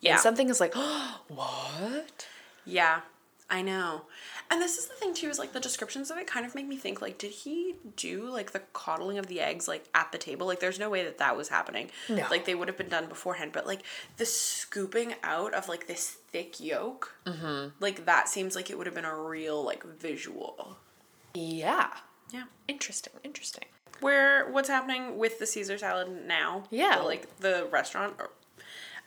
Yeah. 0.00 0.12
and 0.12 0.20
something 0.20 0.48
is 0.48 0.60
like, 0.60 0.72
oh, 0.74 1.20
what? 1.28 2.26
Yeah, 2.64 3.00
I 3.48 3.62
know. 3.62 4.02
And 4.50 4.60
this 4.60 4.76
is 4.76 4.86
the 4.86 4.94
thing 4.94 5.14
too, 5.14 5.28
is 5.28 5.38
like 5.38 5.52
the 5.52 5.60
descriptions 5.60 6.10
of 6.10 6.18
it 6.18 6.26
kind 6.26 6.44
of 6.44 6.54
make 6.54 6.66
me 6.66 6.76
think 6.76 7.00
like, 7.00 7.16
did 7.16 7.30
he 7.30 7.76
do 7.94 8.28
like 8.28 8.50
the 8.50 8.62
coddling 8.72 9.18
of 9.18 9.28
the 9.28 9.40
eggs 9.40 9.68
like 9.68 9.88
at 9.94 10.10
the 10.10 10.18
table? 10.18 10.46
Like, 10.48 10.58
there's 10.58 10.80
no 10.80 10.90
way 10.90 11.04
that 11.04 11.18
that 11.18 11.36
was 11.36 11.48
happening. 11.48 11.90
No. 12.08 12.26
Like 12.28 12.44
they 12.44 12.56
would 12.56 12.66
have 12.66 12.76
been 12.76 12.88
done 12.88 13.06
beforehand, 13.06 13.52
but 13.52 13.66
like 13.66 13.82
the 14.16 14.26
scooping 14.26 15.14
out 15.22 15.54
of 15.54 15.68
like 15.68 15.86
this 15.86 16.10
thick 16.10 16.58
yolk, 16.58 17.14
mm-hmm. 17.24 17.68
like 17.78 18.04
that 18.06 18.28
seems 18.28 18.56
like 18.56 18.68
it 18.68 18.78
would 18.78 18.86
have 18.86 18.96
been 18.96 19.04
a 19.04 19.16
real 19.16 19.64
like 19.64 19.84
visual. 19.84 20.78
Yeah. 21.34 21.90
Yeah. 22.32 22.44
Interesting. 22.66 23.12
Interesting. 23.22 23.64
Where 24.00 24.50
what's 24.50 24.68
happening 24.68 25.18
with 25.18 25.38
the 25.38 25.46
Caesar 25.46 25.78
salad 25.78 26.26
now? 26.26 26.64
Yeah. 26.70 26.98
The, 26.98 27.04
like 27.04 27.38
the 27.38 27.68
restaurant. 27.70 28.14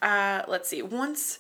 Uh, 0.02 0.44
let's 0.48 0.70
see. 0.70 0.82
Once. 0.82 1.40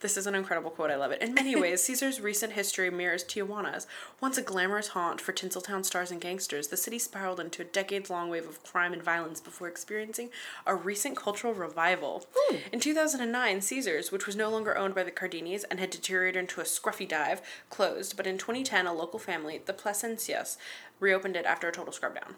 This 0.00 0.16
is 0.16 0.26
an 0.26 0.34
incredible 0.34 0.70
quote. 0.70 0.90
I 0.90 0.96
love 0.96 1.10
it. 1.10 1.22
In 1.22 1.34
many 1.34 1.56
ways, 1.60 1.82
Caesar's 1.84 2.20
recent 2.20 2.52
history 2.52 2.90
mirrors 2.90 3.24
Tijuana's. 3.24 3.86
Once 4.20 4.38
a 4.38 4.42
glamorous 4.42 4.88
haunt 4.88 5.20
for 5.20 5.32
Tinseltown 5.32 5.84
stars 5.84 6.10
and 6.10 6.20
gangsters, 6.20 6.68
the 6.68 6.76
city 6.76 6.98
spiraled 6.98 7.40
into 7.40 7.62
a 7.62 7.64
decades 7.64 8.10
long 8.10 8.28
wave 8.28 8.48
of 8.48 8.62
crime 8.62 8.92
and 8.92 9.02
violence 9.02 9.40
before 9.40 9.68
experiencing 9.68 10.30
a 10.66 10.74
recent 10.74 11.16
cultural 11.16 11.54
revival. 11.54 12.26
Hmm. 12.34 12.56
In 12.72 12.80
2009, 12.80 13.60
Caesar's, 13.60 14.12
which 14.12 14.26
was 14.26 14.36
no 14.36 14.50
longer 14.50 14.76
owned 14.76 14.94
by 14.94 15.02
the 15.02 15.10
Cardinis 15.10 15.64
and 15.70 15.80
had 15.80 15.90
deteriorated 15.90 16.40
into 16.40 16.60
a 16.60 16.64
scruffy 16.64 17.08
dive, 17.08 17.42
closed, 17.70 18.16
but 18.16 18.26
in 18.26 18.38
2010, 18.38 18.86
a 18.86 18.92
local 18.92 19.18
family, 19.18 19.60
the 19.64 19.72
Plascencias, 19.72 20.56
reopened 21.00 21.36
it 21.36 21.44
after 21.44 21.68
a 21.68 21.72
total 21.72 21.92
scrub 21.92 22.14
down. 22.14 22.34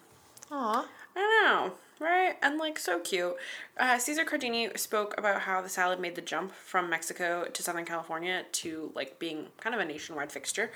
Aw. 0.51 0.89
I 1.17 1.43
know, 1.45 1.73
right? 2.01 2.37
And 2.43 2.59
like 2.59 2.79
so 2.79 2.99
cute. 3.01 3.37
Uh, 3.77 3.99
Cesar 3.99 4.25
Cardini 4.25 4.77
spoke 4.77 5.15
about 5.17 5.43
how 5.43 5.61
the 5.63 5.69
salad 5.69 6.01
made 6.01 6.15
the 6.15 6.21
jump 6.21 6.53
from 6.53 6.91
Mexico 6.91 7.47
to 7.53 7.63
Southern 7.63 7.85
California 7.85 8.45
to 8.53 8.91
like 8.95 9.19
being 9.19 9.47
kind 9.61 9.75
of 9.75 9.81
a 9.81 9.85
nationwide 9.85 10.33
fixture. 10.33 10.71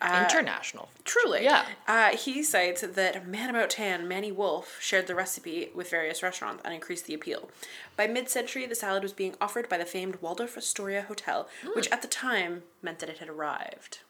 Uh, 0.00 0.24
International. 0.28 0.88
Truly. 1.04 1.44
Yeah. 1.44 1.66
Uh, 1.86 2.16
he 2.16 2.42
cites 2.42 2.82
that 2.82 3.26
Man 3.26 3.50
About 3.50 3.70
Tan, 3.70 4.08
Manny 4.08 4.32
Wolf, 4.32 4.78
shared 4.80 5.06
the 5.06 5.14
recipe 5.14 5.70
with 5.74 5.90
various 5.90 6.22
restaurants 6.22 6.62
and 6.64 6.74
increased 6.74 7.06
the 7.06 7.14
appeal. 7.14 7.50
By 7.96 8.06
mid 8.06 8.28
century, 8.28 8.66
the 8.66 8.74
salad 8.74 9.02
was 9.02 9.12
being 9.12 9.34
offered 9.40 9.68
by 9.68 9.78
the 9.78 9.84
famed 9.84 10.16
Waldorf 10.22 10.56
Astoria 10.56 11.02
Hotel, 11.02 11.48
which 11.74 11.90
at 11.90 12.02
the 12.02 12.08
time 12.08 12.62
meant 12.82 12.98
that 13.00 13.08
it 13.08 13.18
had 13.18 13.28
arrived. 13.28 14.00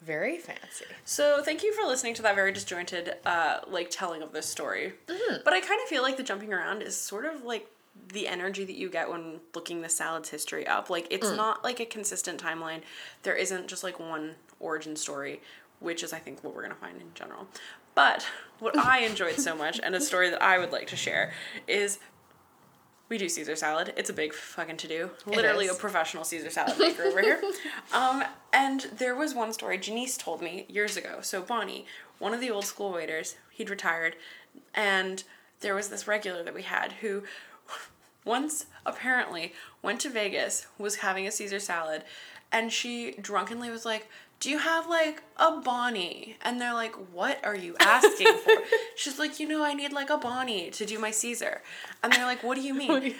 Very 0.00 0.38
fancy. 0.38 0.84
So 1.04 1.42
thank 1.42 1.62
you 1.62 1.72
for 1.72 1.86
listening 1.86 2.14
to 2.14 2.22
that 2.22 2.34
very 2.34 2.52
disjointed, 2.52 3.16
uh, 3.26 3.60
like 3.66 3.90
telling 3.90 4.22
of 4.22 4.32
this 4.32 4.46
story. 4.46 4.92
But 5.44 5.52
I 5.52 5.60
kind 5.60 5.80
of 5.82 5.88
feel 5.88 6.02
like 6.02 6.16
the 6.16 6.22
jumping 6.22 6.52
around 6.52 6.82
is 6.82 6.96
sort 6.96 7.24
of 7.24 7.44
like 7.44 7.68
the 8.12 8.28
energy 8.28 8.64
that 8.64 8.76
you 8.76 8.88
get 8.88 9.10
when 9.10 9.40
looking 9.54 9.80
the 9.80 9.88
salad's 9.88 10.28
history 10.28 10.66
up. 10.66 10.88
Like 10.88 11.08
it's 11.10 11.30
not 11.36 11.64
like 11.64 11.80
a 11.80 11.84
consistent 11.84 12.40
timeline. 12.42 12.82
There 13.24 13.34
isn't 13.34 13.66
just 13.66 13.82
like 13.82 13.98
one 13.98 14.36
origin 14.60 14.94
story, 14.94 15.40
which 15.80 16.02
is 16.04 16.12
I 16.12 16.18
think 16.18 16.44
what 16.44 16.54
we're 16.54 16.62
gonna 16.62 16.74
find 16.76 17.00
in 17.00 17.12
general. 17.14 17.48
But 17.94 18.24
what 18.60 18.78
I 18.78 19.00
enjoyed 19.00 19.40
so 19.40 19.56
much, 19.56 19.80
and 19.82 19.96
a 19.96 20.00
story 20.00 20.30
that 20.30 20.40
I 20.40 20.58
would 20.58 20.70
like 20.70 20.86
to 20.88 20.96
share, 20.96 21.32
is 21.66 21.98
we 23.08 23.18
do 23.18 23.28
Caesar 23.28 23.56
salad. 23.56 23.92
It's 23.96 24.10
a 24.10 24.12
big 24.12 24.34
fucking 24.34 24.76
to 24.78 24.88
do. 24.88 25.10
Literally 25.26 25.68
a 25.68 25.74
professional 25.74 26.24
Caesar 26.24 26.50
salad 26.50 26.78
maker 26.78 27.04
over 27.04 27.22
here. 27.22 27.40
Um, 27.94 28.22
and 28.52 28.82
there 28.98 29.14
was 29.14 29.34
one 29.34 29.52
story 29.52 29.78
Janice 29.78 30.18
told 30.18 30.42
me 30.42 30.66
years 30.68 30.96
ago. 30.96 31.20
So 31.22 31.40
Bonnie, 31.40 31.86
one 32.18 32.34
of 32.34 32.40
the 32.40 32.50
old 32.50 32.66
school 32.66 32.92
waiters, 32.92 33.36
he'd 33.50 33.70
retired, 33.70 34.14
and 34.74 35.24
there 35.60 35.74
was 35.74 35.88
this 35.88 36.06
regular 36.06 36.42
that 36.42 36.54
we 36.54 36.62
had 36.62 36.92
who 37.00 37.22
once 38.24 38.66
apparently 38.84 39.54
went 39.82 40.00
to 40.00 40.10
Vegas, 40.10 40.66
was 40.76 40.96
having 40.96 41.26
a 41.26 41.30
Caesar 41.30 41.58
salad, 41.58 42.04
and 42.52 42.72
she 42.72 43.12
drunkenly 43.12 43.70
was 43.70 43.86
like, 43.86 44.08
Do 44.40 44.50
you 44.50 44.58
have 44.58 44.88
like 44.88 45.22
a 45.36 45.60
Bonnie? 45.60 46.36
And 46.42 46.60
they're 46.60 46.74
like, 46.74 46.94
What 47.12 47.44
are 47.44 47.56
you 47.56 47.76
asking 47.80 48.32
for? 48.38 48.52
She's 48.96 49.18
like, 49.18 49.40
You 49.40 49.48
know, 49.48 49.64
I 49.64 49.74
need 49.74 49.92
like 49.92 50.10
a 50.10 50.18
Bonnie 50.18 50.70
to 50.70 50.86
do 50.86 50.98
my 50.98 51.10
Caesar. 51.10 51.62
And 52.02 52.12
they're 52.12 52.24
like, 52.24 52.42
What 52.44 52.56
do 52.56 52.62
you 52.62 52.74
mean? 52.74 53.14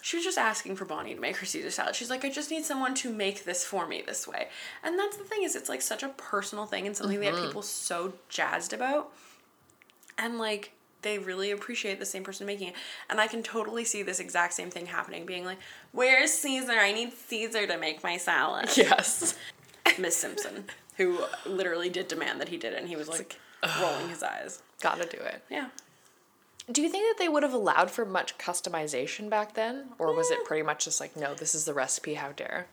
She 0.00 0.16
was 0.16 0.24
just 0.24 0.38
asking 0.38 0.76
for 0.76 0.84
Bonnie 0.84 1.14
to 1.14 1.20
make 1.20 1.36
her 1.38 1.46
Caesar 1.46 1.70
salad. 1.70 1.96
She's 1.96 2.08
like, 2.08 2.24
I 2.24 2.30
just 2.30 2.50
need 2.50 2.64
someone 2.64 2.94
to 2.94 3.12
make 3.12 3.44
this 3.44 3.64
for 3.64 3.86
me 3.86 4.02
this 4.06 4.28
way. 4.28 4.48
And 4.84 4.98
that's 4.98 5.16
the 5.16 5.24
thing 5.24 5.42
is 5.42 5.56
it's 5.56 5.68
like 5.68 5.82
such 5.82 6.02
a 6.02 6.08
personal 6.10 6.66
thing 6.66 6.86
and 6.86 6.96
something 6.96 7.20
that 7.20 7.34
mm-hmm. 7.34 7.46
people 7.46 7.62
so 7.62 8.12
jazzed 8.28 8.72
about. 8.72 9.12
And 10.16 10.38
like 10.38 10.72
they 11.02 11.18
really 11.18 11.50
appreciate 11.50 11.98
the 11.98 12.06
same 12.06 12.24
person 12.24 12.46
making 12.46 12.68
it. 12.68 12.74
And 13.10 13.20
I 13.20 13.26
can 13.26 13.42
totally 13.42 13.84
see 13.84 14.02
this 14.02 14.20
exact 14.20 14.54
same 14.54 14.70
thing 14.70 14.86
happening, 14.86 15.26
being 15.26 15.44
like, 15.44 15.58
Where's 15.92 16.32
Caesar? 16.32 16.72
I 16.72 16.92
need 16.92 17.12
Caesar 17.12 17.66
to 17.66 17.76
make 17.76 18.02
my 18.02 18.16
salad. 18.16 18.70
Yes. 18.76 19.36
Miss 19.98 20.16
Simpson, 20.16 20.64
who 20.96 21.20
literally 21.46 21.88
did 21.88 22.08
demand 22.08 22.40
that 22.40 22.48
he 22.48 22.56
did 22.56 22.72
it, 22.72 22.78
and 22.80 22.88
he 22.88 22.96
was 22.96 23.08
like 23.08 23.38
rolling 23.80 24.08
his 24.08 24.22
eyes. 24.22 24.62
Gotta 24.80 25.06
do 25.06 25.18
it. 25.18 25.42
Yeah. 25.50 25.68
Do 26.70 26.82
you 26.82 26.90
think 26.90 27.04
that 27.08 27.22
they 27.22 27.28
would 27.28 27.42
have 27.42 27.54
allowed 27.54 27.90
for 27.90 28.04
much 28.04 28.36
customization 28.36 29.30
back 29.30 29.54
then? 29.54 29.86
Or 29.98 30.14
was 30.14 30.30
it 30.30 30.44
pretty 30.44 30.62
much 30.62 30.84
just 30.84 31.00
like, 31.00 31.16
no, 31.16 31.34
this 31.34 31.54
is 31.54 31.64
the 31.64 31.72
recipe, 31.72 32.14
how 32.14 32.32
dare? 32.32 32.66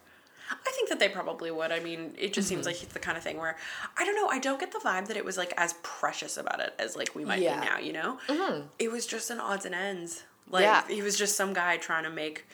I 0.51 0.71
think 0.71 0.89
that 0.89 0.99
they 0.99 1.07
probably 1.09 1.49
would. 1.49 1.71
I 1.71 1.79
mean, 1.79 2.13
it 2.17 2.33
just 2.33 2.47
Mm-hmm. 2.47 2.55
seems 2.57 2.65
like 2.67 2.83
it's 2.83 2.93
the 2.93 2.99
kind 2.99 3.17
of 3.17 3.23
thing 3.23 3.37
where 3.37 3.55
I 3.97 4.03
don't 4.05 4.15
know. 4.15 4.27
I 4.27 4.37
don't 4.39 4.59
get 4.59 4.71
the 4.73 4.79
vibe 4.79 5.07
that 5.07 5.17
it 5.17 5.23
was 5.25 5.37
like 5.37 5.53
as 5.57 5.73
precious 5.81 6.35
about 6.37 6.59
it 6.59 6.73
as 6.77 6.95
like 6.95 7.15
we 7.15 7.23
might 7.25 7.41
Yeah. 7.41 7.53
Mm-hmm. 7.53 7.61
be 7.61 7.67
now. 7.67 7.79
You 7.79 7.93
know, 8.37 8.63
it 8.77 8.91
was 8.91 9.07
just 9.07 9.29
an 9.31 9.39
odds 9.39 9.65
and 9.65 9.73
ends. 9.73 10.23
Like 10.49 10.63
Yeah. 10.63 10.83
he 10.87 11.01
was 11.01 11.17
just 11.17 11.35
some 11.37 11.53
guy 11.53 11.77
trying 11.77 12.03
to 12.03 12.11
make 12.11 12.45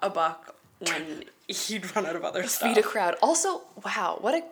a 0.00 0.10
buck 0.10 0.55
when 0.78 1.24
he'd 1.48 1.94
run 1.96 2.06
out 2.06 2.16
of 2.16 2.24
other 2.24 2.44
stuff. 2.46 2.68
Feed 2.74 2.78
a 2.78 2.82
crowd. 2.82 3.16
Also, 3.22 3.62
wow, 3.84 4.18
what 4.20 4.34
a 4.34 4.42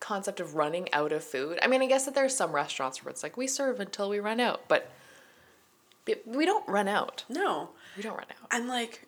concept 0.00 0.40
of 0.40 0.54
running 0.54 0.92
out 0.92 1.12
of 1.12 1.24
food. 1.24 1.58
I 1.62 1.66
mean, 1.66 1.82
I 1.82 1.86
guess 1.86 2.04
that 2.04 2.14
there's 2.14 2.34
some 2.36 2.52
restaurants 2.52 3.04
where 3.04 3.10
it's 3.10 3.22
like, 3.22 3.36
we 3.36 3.46
serve 3.46 3.80
until 3.80 4.08
we 4.08 4.18
run 4.20 4.40
out, 4.40 4.62
but 4.68 4.90
but 6.04 6.22
we 6.24 6.44
don't 6.46 6.66
run 6.68 6.86
out. 6.86 7.24
No, 7.28 7.70
We 7.96 8.02
don't 8.04 8.14
run 8.16 8.26
out. 8.30 8.46
and 8.52 8.68
like, 8.68 9.06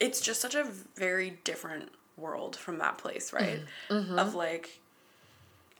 it's 0.00 0.20
just 0.20 0.40
such 0.40 0.54
a 0.56 0.66
very 0.96 1.38
different 1.44 1.90
world 2.16 2.56
from 2.56 2.78
that 2.78 2.98
place, 2.98 3.32
right? 3.32 3.60
Mm-hmm. 3.88 4.18
Of 4.18 4.34
like, 4.34 4.80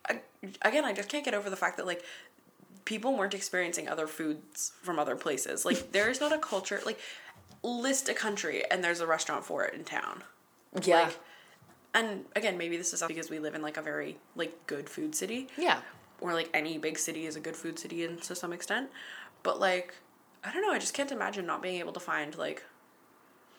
I, 0.08 0.20
again, 0.62 0.84
I 0.84 0.92
just 0.92 1.08
can't 1.08 1.24
get 1.24 1.34
over 1.34 1.50
the 1.50 1.56
fact 1.56 1.76
that 1.78 1.86
like 1.86 2.04
people 2.84 3.16
weren't 3.16 3.34
experiencing 3.34 3.88
other 3.88 4.06
foods 4.06 4.72
from 4.82 4.98
other 5.00 5.16
places. 5.16 5.64
Like, 5.64 5.90
there 5.90 6.08
is 6.08 6.20
not 6.20 6.32
a 6.32 6.38
culture 6.38 6.80
like 6.86 7.00
list 7.62 8.08
a 8.08 8.14
country 8.14 8.62
and 8.70 8.82
there's 8.82 9.00
a 9.00 9.06
restaurant 9.06 9.44
for 9.44 9.64
it 9.64 9.74
in 9.74 9.84
town. 9.84 10.22
Yeah. 10.82 11.02
Like, 11.04 11.18
and 11.94 12.24
again, 12.36 12.58
maybe 12.58 12.76
this 12.76 12.92
is 12.92 13.02
because 13.06 13.30
we 13.30 13.38
live 13.38 13.54
in 13.54 13.62
like 13.62 13.76
a 13.76 13.82
very 13.82 14.18
like 14.36 14.66
good 14.66 14.88
food 14.88 15.14
city. 15.14 15.48
yeah. 15.56 15.80
Or 16.20 16.32
like 16.34 16.50
any 16.52 16.78
big 16.78 16.98
city 16.98 17.26
is 17.26 17.36
a 17.36 17.40
good 17.40 17.54
food 17.54 17.78
city 17.78 18.02
in 18.04 18.18
to 18.18 18.34
some 18.34 18.52
extent. 18.52 18.90
But 19.42 19.60
like 19.60 19.94
I 20.44 20.52
don't 20.52 20.62
know, 20.62 20.72
I 20.72 20.78
just 20.78 20.94
can't 20.94 21.12
imagine 21.12 21.46
not 21.46 21.62
being 21.62 21.78
able 21.78 21.92
to 21.92 22.00
find 22.00 22.36
like 22.36 22.64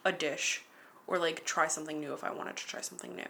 a 0.05 0.11
dish 0.11 0.63
or 1.07 1.17
like 1.17 1.43
try 1.45 1.67
something 1.67 1.99
new 1.99 2.13
if 2.13 2.23
I 2.23 2.31
wanted 2.31 2.55
to 2.57 2.67
try 2.67 2.81
something 2.81 3.15
new. 3.15 3.27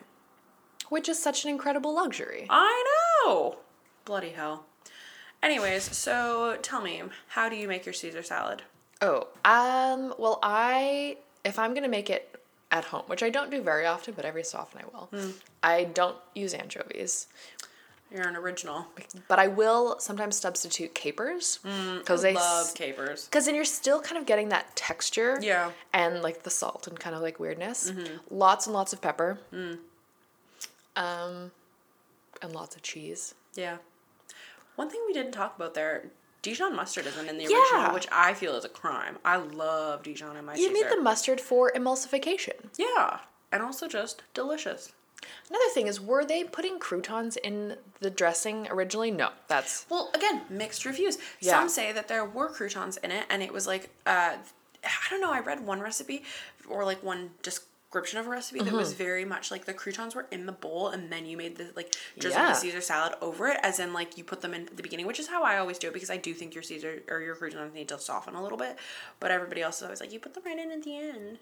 Which 0.89 1.07
is 1.07 1.21
such 1.21 1.43
an 1.43 1.51
incredible 1.51 1.93
luxury. 1.93 2.47
I 2.49 2.83
know. 3.25 3.57
Bloody 4.05 4.29
hell. 4.29 4.65
Anyways, 5.41 5.95
so 5.95 6.57
tell 6.61 6.81
me, 6.81 7.03
how 7.29 7.47
do 7.47 7.55
you 7.55 7.67
make 7.67 7.85
your 7.85 7.93
Caesar 7.93 8.23
salad? 8.23 8.63
Oh, 9.01 9.27
um, 9.45 10.13
well, 10.17 10.39
I 10.43 11.17
if 11.45 11.57
I'm 11.57 11.73
gonna 11.73 11.87
make 11.87 12.09
it 12.09 12.35
at 12.71 12.85
home, 12.85 13.03
which 13.07 13.23
I 13.23 13.29
don't 13.29 13.49
do 13.49 13.61
very 13.61 13.85
often, 13.85 14.13
but 14.13 14.25
every 14.25 14.43
so 14.43 14.59
often 14.59 14.81
I 14.81 14.85
will. 14.93 15.05
Hmm. 15.11 15.31
I 15.63 15.85
don't 15.85 16.17
use 16.35 16.53
anchovies, 16.53 17.27
You're 18.11 18.27
an 18.27 18.35
original. 18.35 18.87
but 19.27 19.39
I 19.39 19.47
will 19.47 19.99
sometimes 19.99 20.35
substitute 20.35 20.93
capers 20.93 21.59
because 21.97 22.21
they 22.21 22.31
Hmm, 22.33 22.37
Love 22.39 22.73
capers. 22.75 23.25
because 23.25 23.45
then 23.45 23.55
you're 23.55 23.65
still 23.65 24.01
kind 24.01 24.17
of 24.17 24.25
getting 24.25 24.49
that 24.49 24.75
texture, 24.75 25.39
Yeah. 25.41 25.65
Mm-hmm. 25.69 25.71
and 25.93 26.21
like 26.21 26.43
the 26.43 26.49
salt 26.49 26.85
and 26.87 26.99
kind 26.99 27.15
of 27.15 27.21
like 27.21 27.39
weirdness. 27.39 27.91
Lots 28.29 28.67
and 28.67 28.73
lots 28.73 28.93
of 28.93 29.01
pepper, 29.01 29.39
Mm. 29.53 29.79
um, 30.95 31.51
and 32.41 32.53
lots 32.53 32.75
of 32.75 32.81
cheese. 32.81 33.33
Yeah. 33.55 33.77
One 34.75 34.89
thing 34.89 35.01
we 35.07 35.13
didn't 35.13 35.31
talk 35.33 35.55
about 35.55 35.73
there, 35.73 36.05
Dijon 36.41 36.75
mustard 36.75 37.05
isn't 37.05 37.27
in 37.27 37.37
the 37.37 37.43
Yeah. 37.45 37.57
original, 37.59 37.93
which 37.93 38.07
I 38.11 38.33
feel 38.33 38.55
is 38.55 38.63
a 38.65 38.69
crime. 38.69 39.19
I 39.25 39.35
love 39.37 40.03
Dijon 40.03 40.37
in 40.37 40.45
my 40.45 40.55
You 40.55 40.67
Caesar. 40.69 40.73
need 40.73 40.89
the 40.89 41.01
mustard 41.01 41.41
for 41.41 41.71
emulsification. 41.73 42.69
Yeah. 42.77 43.19
And 43.51 43.61
also 43.63 43.87
just 43.87 44.21
delicious. 44.33 44.91
Another 45.49 45.67
thing 45.73 45.87
is, 45.87 45.99
were 45.99 46.23
they 46.23 46.45
putting 46.45 46.79
croutons 46.79 47.35
in 47.35 47.77
the 47.99 48.09
dressing 48.09 48.67
originally? 48.69 49.11
No, 49.11 49.31
that's 49.47 49.85
Well, 49.89 50.11
again, 50.13 50.45
mixed 50.49 50.85
reviews. 50.85 51.17
Yeah. 51.41 51.51
Some 51.53 51.67
say 51.67 51.91
that 51.91 52.07
there 52.07 52.23
were 52.23 52.47
croutons 52.49 52.95
in 52.97 53.11
it, 53.11 53.25
and 53.29 53.43
it 53.43 53.51
was 53.51 53.67
like, 53.67 53.89
uh, 54.05 54.37
I 54.81 54.89
don't 55.09 55.19
know. 55.19 55.31
I 55.33 55.39
read 55.39 55.65
one 55.65 55.81
recipe 55.81 56.23
or 56.69 56.85
like 56.85 57.03
one 57.03 57.31
description 57.89 58.19
of 58.19 58.27
a 58.27 58.29
recipe 58.29 58.59
that 58.59 58.67
Mm-hmm. 58.67 58.75
was 58.77 58.93
very 58.93 59.25
much 59.25 59.49
like 59.49 59.65
the 59.65 59.73
croutons 59.73 60.13
were 60.13 60.27
in 60.29 60.45
the 60.45 60.51
bowl, 60.51 60.89
and 60.89 61.11
then 61.11 61.25
you 61.25 61.35
made 61.35 61.57
the 61.57 61.71
like 61.75 61.95
just 62.19 62.35
Yeah. 62.35 62.49
the 62.49 62.53
Caesar 62.53 62.81
salad 62.81 63.15
over 63.19 63.47
it, 63.47 63.57
as 63.63 63.79
in 63.79 63.93
like 63.93 64.15
you 64.17 64.23
put 64.23 64.41
them 64.41 64.53
in 64.53 64.69
the 64.75 64.83
beginning, 64.83 65.07
which 65.07 65.19
is 65.19 65.27
how 65.27 65.43
I 65.43 65.57
always 65.57 65.79
do 65.79 65.87
it 65.87 65.93
because 65.93 66.11
I 66.11 66.17
do 66.17 66.33
think 66.35 66.53
your 66.53 66.61
Caesar 66.63 67.01
or 67.09 67.19
your 67.21 67.35
croutons 67.35 67.73
need 67.73 67.87
to 67.89 67.97
soften 67.99 68.35
a 68.35 68.43
little 68.43 68.57
bit. 68.59 68.77
But 69.19 69.31
everybody 69.31 69.61
else 69.63 69.77
is 69.77 69.83
always 69.83 70.01
like, 70.01 70.13
you 70.13 70.19
put 70.19 70.35
them 70.35 70.43
right 70.45 70.59
in 70.59 70.71
at 70.71 70.83
the 70.83 70.95
end. 70.97 71.39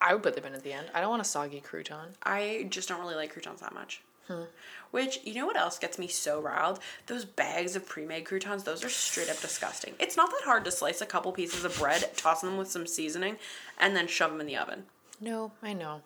I 0.00 0.12
would 0.12 0.22
put 0.22 0.34
them 0.36 0.44
in 0.44 0.52
at 0.52 0.62
the 0.62 0.72
end. 0.74 0.88
I 0.94 1.00
don't 1.00 1.08
want 1.10 1.22
a 1.22 1.24
soggy 1.24 1.62
crouton. 1.62 2.08
I 2.22 2.66
just 2.68 2.88
don't 2.88 3.00
really 3.00 3.14
like 3.14 3.32
croutons 3.32 3.60
that 3.60 3.72
much. 3.74 4.02
Hmm. 4.26 4.42
Which, 4.90 5.20
you 5.24 5.34
know 5.34 5.46
what 5.46 5.56
else 5.56 5.78
gets 5.78 5.98
me 5.98 6.06
so 6.06 6.38
riled? 6.40 6.80
Those 7.06 7.24
bags 7.24 7.74
of 7.76 7.86
pre 7.86 8.04
made 8.04 8.26
croutons, 8.26 8.64
those 8.64 8.84
are 8.84 8.90
straight 8.90 9.30
up 9.30 9.40
disgusting. 9.40 9.94
It's 9.98 10.18
not 10.18 10.30
that 10.30 10.42
hard 10.44 10.66
to 10.66 10.70
slice 10.70 11.00
a 11.00 11.06
couple 11.06 11.32
pieces 11.32 11.64
of 11.64 11.78
bread, 11.78 12.10
toss 12.16 12.42
them 12.42 12.58
with 12.58 12.70
some 12.70 12.86
seasoning, 12.86 13.38
and 13.78 13.96
then 13.96 14.06
shove 14.06 14.30
them 14.30 14.40
in 14.42 14.46
the 14.46 14.56
oven. 14.58 14.84
No, 15.20 15.52
I 15.62 15.72
know. 15.72 16.02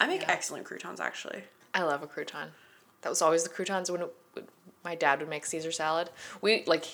I 0.00 0.06
make 0.06 0.28
excellent 0.28 0.64
croutons, 0.66 1.00
actually. 1.00 1.44
I 1.74 1.82
love 1.82 2.02
a 2.02 2.06
crouton. 2.06 2.48
That 3.02 3.08
was 3.10 3.22
always 3.22 3.42
the 3.44 3.48
croutons 3.48 3.90
when 3.90 4.02
it, 4.02 4.12
when 4.32 4.44
my 4.84 4.94
dad 4.94 5.20
would 5.20 5.28
make 5.28 5.46
Caesar 5.46 5.72
salad. 5.72 6.10
We 6.40 6.64
like 6.66 6.86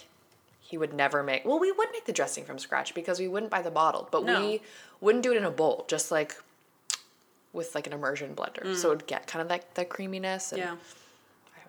he 0.61 0.79
would 0.79 0.93
never 0.95 1.23
make. 1.23 1.45
Well, 1.45 1.59
we 1.59 1.73
would 1.73 1.89
make 1.93 2.05
the 2.07 2.13
dressing 2.13 2.45
from 2.45 2.59
scratch 2.59 2.95
because 2.95 3.19
we 3.19 3.29
wouldn't 3.29 3.51
buy 3.51 3.63
the 3.63 3.71
bottled, 3.71 4.11
but 4.11 4.25
No. 4.25 4.41
we 4.41 4.63
wouldn't 5.01 5.23
do 5.23 5.33
it 5.33 5.37
in 5.37 5.45
a 5.45 5.51
bowl, 5.51 5.85
just 5.89 6.11
like 6.11 6.37
with 7.53 7.75
like 7.75 7.87
an 7.87 7.93
immersion 7.93 8.35
blender. 8.35 8.75
So 8.77 8.89
it 8.91 8.97
would 8.97 9.07
get 9.07 9.27
kind 9.27 9.43
of 9.43 9.49
that 9.49 9.75
that 9.75 9.89
creaminess. 9.89 10.53
And 10.53 10.61
Yeah. 10.61 10.77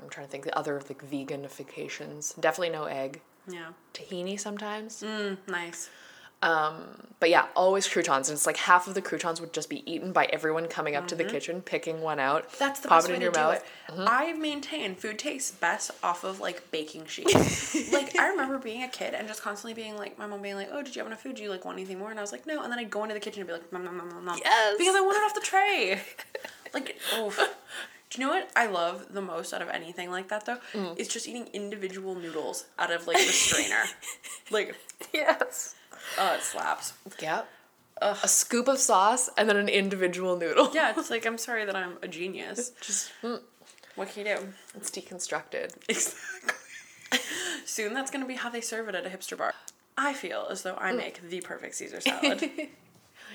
I'm 0.01 0.09
trying 0.09 0.25
to 0.27 0.31
think 0.31 0.43
the 0.43 0.57
other 0.57 0.81
like 0.89 1.03
veganifications. 1.09 2.39
Definitely 2.39 2.71
no 2.71 2.83
egg. 2.85 3.21
Yeah. 3.47 3.69
Tahini 3.93 4.39
sometimes. 4.39 5.01
Mm, 5.03 5.37
nice. 5.47 5.89
But 7.19 7.29
yeah, 7.29 7.45
always 7.55 7.87
croutons. 7.87 8.27
And 8.27 8.35
it's 8.35 8.45
like 8.45 8.57
half 8.57 8.85
of 8.85 8.95
the 8.95 9.01
croutons 9.01 9.39
would 9.39 9.53
just 9.53 9.69
be 9.69 9.89
eaten 9.89 10.11
by 10.11 10.25
everyone 10.25 10.67
coming 10.67 10.93
up 10.97 11.07
to 11.07 11.15
the 11.15 11.23
kitchen, 11.23 11.61
picking 11.61 12.01
one 12.01 12.19
out, 12.19 12.43
Mm-hmm. 12.49 12.55
That's 12.59 12.79
the 12.81 12.89
pop 12.89 12.97
best 12.97 13.07
it 13.07 13.11
way 13.11 13.15
in 13.15 13.19
to 13.21 13.23
your 13.25 13.31
do 13.31 13.39
mouth. 13.39 13.55
it. 13.87 13.93
I 13.97 14.33
maintain 14.33 14.95
food 14.95 15.19
tastes 15.19 15.51
best 15.51 15.91
off 16.03 16.25
of 16.25 16.41
like 16.41 16.69
baking 16.71 17.05
sheets. 17.05 17.91
like 17.93 18.19
I 18.19 18.27
remember 18.27 18.57
being 18.57 18.83
a 18.83 18.89
kid 18.89 19.13
and 19.13 19.25
just 19.27 19.41
constantly 19.41 19.73
being 19.73 19.95
like, 19.95 20.17
my 20.19 20.25
mom 20.25 20.41
being 20.41 20.55
like, 20.55 20.67
"Oh, 20.73 20.81
did 20.83 20.95
you 20.95 20.99
have 20.99 21.07
enough 21.07 21.21
food? 21.21 21.35
Do 21.35 21.43
you 21.43 21.49
like 21.49 21.63
want 21.63 21.77
anything 21.77 21.97
more?" 21.97 22.09
And 22.09 22.19
I 22.19 22.21
was 22.21 22.33
like, 22.33 22.45
"No." 22.45 22.61
And 22.61 22.69
then 22.69 22.77
I'd 22.79 22.89
go 22.89 23.03
into 23.03 23.13
the 23.13 23.21
kitchen 23.21 23.39
and 23.41 23.47
be 23.47 23.53
like, 23.53 23.71
"Nom 23.71 23.85
nom 23.85 23.95
nom 23.95 24.09
nom 24.09 24.25
nom," 24.25 24.37
Yes. 24.43 24.75
because 24.77 24.95
I 24.95 24.99
want 25.01 25.15
it 25.15 25.23
off 25.23 25.33
the 25.33 25.41
tray. 25.41 26.01
like, 26.73 26.97
oof. 27.17 27.37
Do 28.09 28.21
you 28.21 28.27
know 28.27 28.33
what 28.33 28.49
I 28.55 28.67
love 28.67 29.07
the 29.13 29.21
most 29.21 29.53
out 29.53 29.61
of 29.61 29.69
anything 29.69 30.11
like 30.11 30.27
that 30.27 30.45
though? 30.45 30.57
Mm. 30.73 30.99
Is 30.99 31.07
just 31.07 31.25
eating 31.27 31.47
individual 31.53 32.15
noodles 32.15 32.65
out 32.77 32.91
of 32.91 33.07
like 33.07 33.15
the 33.17 33.23
strainer. 33.31 33.85
like, 34.51 34.75
Yes. 35.13 35.75
Oh, 36.17 36.35
it 36.35 36.41
slaps. 36.41 36.93
Yep. 37.21 37.47
A 38.01 38.27
scoop 38.27 38.67
of 38.67 38.79
sauce 38.79 39.29
and 39.37 39.47
then 39.47 39.55
an 39.55 39.69
individual 39.69 40.37
noodle. 40.37 40.71
Yeah, 40.73 40.93
it's 40.97 41.09
like 41.11 41.25
I'm 41.25 41.37
sorry 41.37 41.63
that 41.65 41.75
I'm 41.75 41.97
a 42.01 42.07
genius. 42.07 42.71
Just 42.81 43.11
mm, 43.21 43.39
What 43.95 44.09
can 44.11 44.25
you 44.25 44.35
do? 44.35 44.47
it's 44.75 44.89
deconstructed. 44.91 45.75
Exactly. 45.87 47.19
Soon 47.65 47.93
that's 47.93 48.11
going 48.11 48.21
to 48.23 48.27
be 48.27 48.35
how 48.35 48.49
they 48.49 48.61
serve 48.61 48.89
it 48.89 48.95
at 48.95 49.05
a 49.05 49.09
hipster 49.09 49.37
bar. 49.37 49.53
I 49.97 50.13
feel 50.13 50.47
as 50.49 50.63
though 50.63 50.75
I 50.75 50.91
make 50.91 51.21
the 51.29 51.39
perfect 51.41 51.75
Caesar 51.75 52.01
salad. 52.01 52.43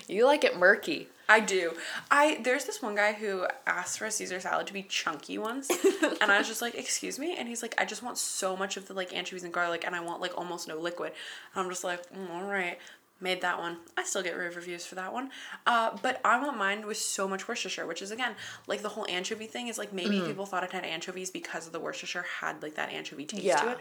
You 0.07 0.27
like 0.27 0.45
it 0.45 0.57
murky. 0.57 1.09
I 1.29 1.41
do. 1.41 1.73
I 2.11 2.41
there's 2.43 2.65
this 2.65 2.81
one 2.81 2.95
guy 2.95 3.13
who 3.13 3.47
asked 3.67 3.99
for 3.99 4.07
a 4.07 4.11
Caesar 4.11 4.41
salad 4.41 4.67
to 4.69 4.73
be 4.73 4.83
chunky 4.83 5.37
once, 5.37 5.69
and 6.21 6.33
I 6.33 6.39
was 6.39 6.49
just 6.49 6.63
like, 6.63 6.75
"Excuse 6.75 7.19
me," 7.19 7.37
and 7.37 7.47
he's 7.49 7.61
like, 7.61 7.75
"I 7.77 7.85
just 7.85 8.03
want 8.03 8.17
so 8.17 8.57
much 8.57 8.79
of 8.79 8.89
the 8.89 8.95
like 8.95 9.15
anchovies 9.15 9.45
and 9.45 9.53
garlic, 9.53 9.85
and 9.87 9.95
I 9.95 10.01
want 10.01 10.23
like 10.23 10.37
almost 10.39 10.69
no 10.69 10.79
liquid." 10.79 11.13
And 11.55 11.65
I'm 11.65 11.71
just 11.71 11.85
like, 11.85 12.11
mm, 12.13 12.31
"All 12.31 12.45
right." 12.45 12.79
Made 13.21 13.41
that 13.41 13.59
one. 13.59 13.79
I 13.97 14.05
still 14.05 14.23
get 14.23 14.39
rave 14.39 14.55
reviews 14.55 14.87
for 14.87 14.95
that 14.95 15.13
one. 15.13 15.31
Uh, 15.67 15.97
but 16.03 16.21
I 16.25 16.41
want 16.41 16.57
mine 16.57 16.87
with 16.87 16.99
so 16.99 17.27
much 17.27 17.49
Worcestershire, 17.49 17.85
which 17.85 18.01
is 18.01 18.13
again 18.13 18.37
like 18.69 18.81
the 18.83 18.91
whole 18.91 19.05
anchovy 19.09 19.47
thing 19.47 19.67
is 19.67 19.77
like 19.77 19.93
maybe 19.93 20.21
people 20.27 20.47
thought 20.47 20.63
it 20.63 20.71
had 20.71 20.85
anchovies 20.85 21.29
because 21.29 21.67
of 21.67 21.73
the 21.73 21.81
Worcestershire 21.81 22.25
had 22.41 22.63
like 22.63 22.77
that 22.77 22.91
anchovy 22.91 23.25
taste 23.25 23.45
to 23.65 23.71
it. 23.73 23.79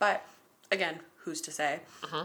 But 0.00 0.26
again, 0.72 0.98
who's 1.18 1.40
to 1.42 1.52
say? 1.52 1.80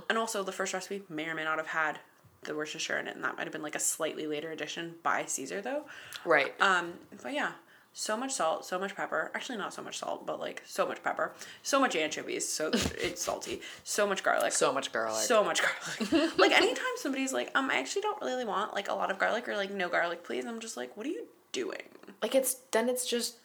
And 0.09 0.17
also, 0.17 0.41
the 0.41 0.51
first 0.51 0.73
recipe 0.73 1.03
may 1.07 1.27
or 1.27 1.35
may 1.35 1.43
not 1.43 1.59
have 1.59 1.67
had 1.67 1.99
the 2.45 2.55
Worcestershire 2.55 2.97
in 2.97 3.07
it, 3.07 3.15
and 3.15 3.23
that 3.23 3.37
might 3.37 3.43
have 3.43 3.51
been 3.53 3.61
like 3.61 3.75
a 3.75 3.79
slightly 3.79 4.27
later 4.27 4.51
addition 4.51 4.95
by 5.03 5.25
Caesar, 5.25 5.61
though. 5.61 5.83
Right. 6.23 6.53
Um, 6.61 6.93
but 7.21 7.33
yeah, 7.33 7.51
so 7.93 8.17
much 8.17 8.33
salt, 8.33 8.65
so 8.65 8.79
much 8.79 8.95
pepper. 8.95 9.31
Actually, 9.35 9.57
not 9.57 9.73
so 9.73 9.81
much 9.81 9.99
salt, 9.99 10.25
but 10.25 10.39
like 10.39 10.61
so 10.65 10.87
much 10.87 11.03
pepper, 11.03 11.33
so 11.63 11.79
much 11.79 11.95
anchovies, 11.95 12.47
so 12.47 12.67
it's 12.73 13.21
salty. 13.21 13.61
So 13.83 14.07
much 14.07 14.23
garlic. 14.23 14.53
so 14.53 14.73
much 14.73 14.91
garlic. 14.91 15.23
So 15.23 15.43
much 15.43 15.61
garlic. 15.61 16.31
like 16.37 16.51
anytime 16.51 16.85
somebody's 16.97 17.33
like, 17.33 17.51
um, 17.55 17.69
I 17.69 17.77
actually 17.79 18.03
don't 18.03 18.21
really 18.21 18.45
want 18.45 18.73
like 18.73 18.89
a 18.89 18.93
lot 18.93 19.11
of 19.11 19.19
garlic 19.19 19.47
or 19.47 19.55
like 19.55 19.71
no 19.71 19.89
garlic, 19.89 20.23
please. 20.23 20.45
I'm 20.45 20.59
just 20.59 20.77
like, 20.77 20.95
what 20.97 21.05
are 21.05 21.09
you 21.09 21.25
doing? 21.51 21.81
like 22.21 22.35
it's 22.35 22.55
then 22.71 22.89
it's 22.89 23.05
just 23.05 23.35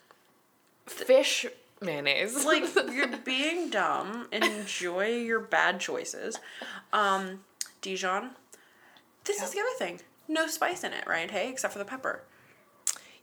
fish 0.86 1.46
mayonnaise. 1.80 2.44
like 2.44 2.64
you're 2.92 3.16
being 3.18 3.70
dumb. 3.70 4.28
Enjoy 4.32 5.06
your 5.06 5.40
bad 5.40 5.80
choices. 5.80 6.38
Um, 6.92 7.40
Dijon. 7.80 8.30
This 9.30 9.42
is 9.42 9.50
the 9.52 9.60
other 9.60 9.76
thing. 9.78 10.00
No 10.28 10.46
spice 10.46 10.82
in 10.84 10.92
it, 10.92 11.06
right? 11.06 11.30
Hey, 11.30 11.48
except 11.50 11.72
for 11.72 11.78
the 11.78 11.84
pepper. 11.84 12.22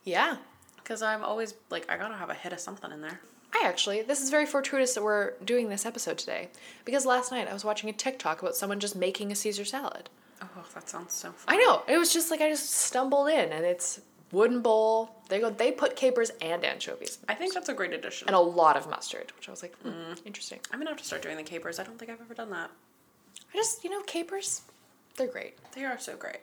yeah. 0.04 0.38
Because 0.78 1.02
I'm 1.02 1.22
always 1.22 1.54
like, 1.70 1.86
I 1.92 1.98
gotta 1.98 2.16
have 2.16 2.30
a 2.30 2.34
hit 2.34 2.54
of 2.54 2.62
something 2.62 2.90
in 2.92 3.02
there. 3.02 3.20
I 3.54 3.64
actually, 3.66 4.04
this 4.04 4.22
is 4.22 4.30
very 4.30 4.46
fortuitous 4.46 4.94
that 4.94 5.04
we're 5.04 5.34
doing 5.44 5.68
this 5.68 5.86
episode 5.86 6.18
today 6.18 6.48
because 6.86 7.06
last 7.06 7.30
night 7.32 7.50
I 7.50 7.54
was 7.54 7.66
watching 7.66 7.90
a 7.90 7.94
TikTok 7.94 8.42
about 8.42 8.56
someone 8.56 8.80
just 8.80 8.96
making 8.96 9.32
a 9.32 9.36
Caesar 9.36 9.66
salad. 9.66 10.10
Oh, 10.42 10.48
that 10.74 10.90
sounds 10.90 11.12
so 11.14 11.32
fun. 11.32 11.54
I 11.54 11.58
know. 11.58 11.84
It 11.90 11.98
was 11.98 12.14
just 12.14 12.32
like 12.32 12.40
I 12.40 12.50
just 12.50 12.70
stumbled 12.72 13.28
in 13.28 13.52
and 13.52 13.66
it's 13.66 14.00
wooden 14.32 14.62
bowl. 14.62 15.12
They 15.28 15.40
go 15.40 15.50
they 15.50 15.72
put 15.74 15.98
capers 15.98 16.32
and 16.42 16.64
anchovies 16.64 17.18
I 17.28 17.34
think 17.34 17.54
that's 17.54 17.68
a 17.70 17.74
great 17.74 17.92
addition. 17.94 18.28
and 18.30 18.36
a 18.36 18.40
lot 18.40 18.78
of 18.78 18.90
mustard, 18.90 19.34
which 19.36 19.50
I 19.50 19.52
was 19.52 19.62
like, 19.62 19.76
hmm, 19.80 20.14
interesting. 20.26 20.60
I'm 20.72 20.80
gonna 20.80 20.92
have 20.92 21.00
to 21.00 21.06
start 21.06 21.22
doing 21.22 21.36
the 21.38 21.44
capers. 21.44 21.80
I 21.80 21.84
don't 21.84 21.98
think 22.00 22.12
I've 22.12 22.22
ever 22.22 22.34
done 22.34 22.52
that. 22.52 22.70
I 23.54 23.58
just, 23.58 23.84
you 23.84 23.90
know, 23.90 24.02
capers, 24.04 24.62
they're 25.18 25.28
great. 25.28 25.56
They 25.74 25.84
are 25.84 26.00
so 26.00 26.16
great. 26.16 26.40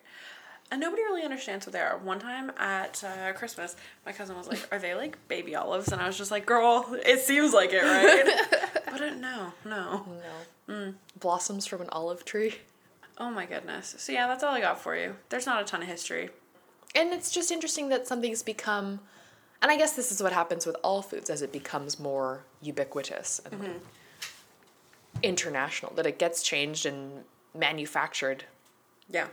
And 0.70 0.80
nobody 0.80 1.02
really 1.02 1.22
understands 1.22 1.66
what 1.66 1.72
they 1.72 1.80
are. 1.80 1.98
One 1.98 2.18
time 2.18 2.50
at 2.58 3.02
uh, 3.04 3.32
Christmas, 3.34 3.76
my 4.04 4.12
cousin 4.12 4.36
was 4.36 4.48
like, 4.48 4.66
Are 4.72 4.78
they 4.78 4.94
like 4.94 5.16
baby 5.28 5.54
olives? 5.54 5.92
And 5.92 6.00
I 6.00 6.06
was 6.06 6.18
just 6.18 6.30
like, 6.30 6.46
Girl, 6.46 6.86
it 7.04 7.20
seems 7.20 7.52
like 7.52 7.70
it, 7.72 7.82
right? 7.82 8.72
but 8.86 9.00
uh, 9.00 9.14
no, 9.14 9.52
no. 9.64 10.04
No. 10.66 10.94
Blossoms 11.20 11.66
from 11.66 11.82
an 11.82 11.88
olive 11.92 12.24
tree. 12.24 12.56
Oh 13.18 13.30
my 13.30 13.46
goodness. 13.46 13.94
So 13.98 14.12
yeah, 14.12 14.26
that's 14.26 14.42
all 14.42 14.54
I 14.54 14.60
got 14.60 14.80
for 14.80 14.96
you. 14.96 15.14
There's 15.28 15.46
not 15.46 15.62
a 15.62 15.64
ton 15.64 15.82
of 15.82 15.88
history. 15.88 16.30
And 16.94 17.12
it's 17.12 17.30
just 17.30 17.50
interesting 17.50 17.88
that 17.90 18.06
something's 18.06 18.42
become, 18.42 19.00
and 19.60 19.70
I 19.70 19.76
guess 19.76 19.92
this 19.92 20.10
is 20.10 20.22
what 20.22 20.32
happens 20.32 20.64
with 20.64 20.76
all 20.82 21.02
foods 21.02 21.28
as 21.28 21.42
it 21.42 21.52
becomes 21.52 21.98
more 21.98 22.44
ubiquitous 22.62 23.40
and 23.50 23.60
like 23.60 23.80
international, 25.22 25.92
that 25.94 26.06
it 26.06 26.18
gets 26.18 26.42
changed 26.42 26.86
and 26.86 27.24
manufactured, 27.54 28.44
Yeah. 29.10 29.28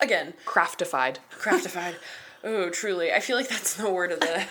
Again, 0.00 0.34
craftified. 0.44 1.18
craftified. 1.30 1.96
oh, 2.42 2.68
truly. 2.70 3.12
I 3.12 3.20
feel 3.20 3.36
like 3.36 3.48
that's 3.48 3.74
the 3.74 3.90
word 3.90 4.12
of 4.12 4.20
the 4.20 4.44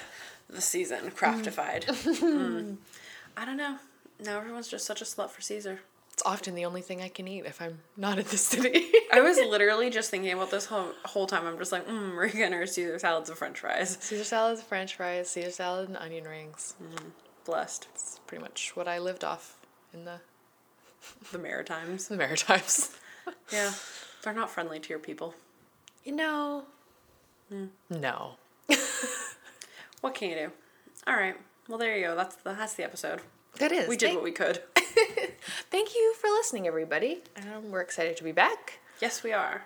the 0.50 0.62
season. 0.62 1.12
Craftified. 1.12 1.86
Mm. 1.86 2.78
I 3.36 3.46
don't 3.46 3.58
know. 3.58 3.78
Now 4.20 4.38
everyone's 4.38 4.68
just 4.68 4.86
such 4.86 5.02
a 5.02 5.06
slut 5.06 5.30
for 5.30 5.42
Caesar. 5.42 5.80
It's 6.14 6.22
often 6.28 6.54
the 6.54 6.66
only 6.66 6.82
thing 6.82 7.02
I 7.02 7.10
can 7.10 7.28
eat 7.28 7.46
if 7.46 7.60
I'm 7.60 7.80
not 7.98 8.20
in 8.20 8.26
the 8.26 8.38
city. 8.38 8.86
I 9.12 9.20
was 9.22 9.38
literally 9.50 9.90
just 9.90 10.12
thinking 10.12 10.32
about 10.32 10.52
this 10.52 10.68
whole 10.68 10.92
whole 11.06 11.26
time. 11.26 11.48
I'm 11.48 11.58
just 11.58 11.72
like, 11.72 11.88
mm, 11.88 12.16
we're 12.16 12.30
gonna 12.30 12.68
Caesar 12.68 13.00
salads 13.00 13.30
and 13.30 13.38
French 13.38 13.60
fries. 13.60 13.98
Caesar 14.00 14.24
salads, 14.24 14.62
French 14.62 14.96
fries, 14.96 15.30
Caesar 15.32 15.52
salad, 15.52 15.88
and 15.90 15.98
onion 15.98 16.26
rings. 16.26 16.76
Blessed. 17.46 17.88
It's 17.96 18.20
pretty 18.28 18.44
much 18.44 18.76
what 18.76 18.88
I 18.88 19.00
lived 19.00 19.24
off 19.24 19.58
in 19.94 20.06
the, 20.06 20.20
The 21.32 21.40
Maritimes. 21.40 22.08
the 22.10 22.18
Maritimes. 22.18 22.96
Yeah. 23.52 23.72
They're 24.24 24.34
not 24.34 24.50
friendly 24.50 24.80
to 24.80 24.90
your 24.90 25.00
people. 25.00 25.36
You 26.04 26.14
know. 26.14 26.64
No. 27.90 28.32
What 30.02 30.16
can 30.16 30.30
you 30.32 30.36
do? 30.36 30.52
All 31.08 31.16
right. 31.16 31.36
Well, 31.70 31.78
there 31.78 31.96
you 31.98 32.04
go. 32.08 32.16
That's 32.16 32.36
the 32.36 32.54
that's 32.54 32.74
the 32.74 32.84
episode. 32.84 33.22
That 33.60 33.72
is. 33.72 33.88
We 33.88 33.96
did 33.96 34.08
Thank- 34.08 34.16
what 34.18 34.24
we 34.26 34.32
could. 34.32 34.62
Thank 35.72 35.96
you 35.96 36.14
for 36.20 36.28
listening, 36.30 36.68
everybody. 36.68 37.22
Um, 37.38 37.72
we're 37.72 37.80
excited 37.82 38.18
to 38.18 38.24
be 38.24 38.34
back. 38.34 38.80
yes, 39.02 39.24
we 39.24 39.32
are. 39.32 39.66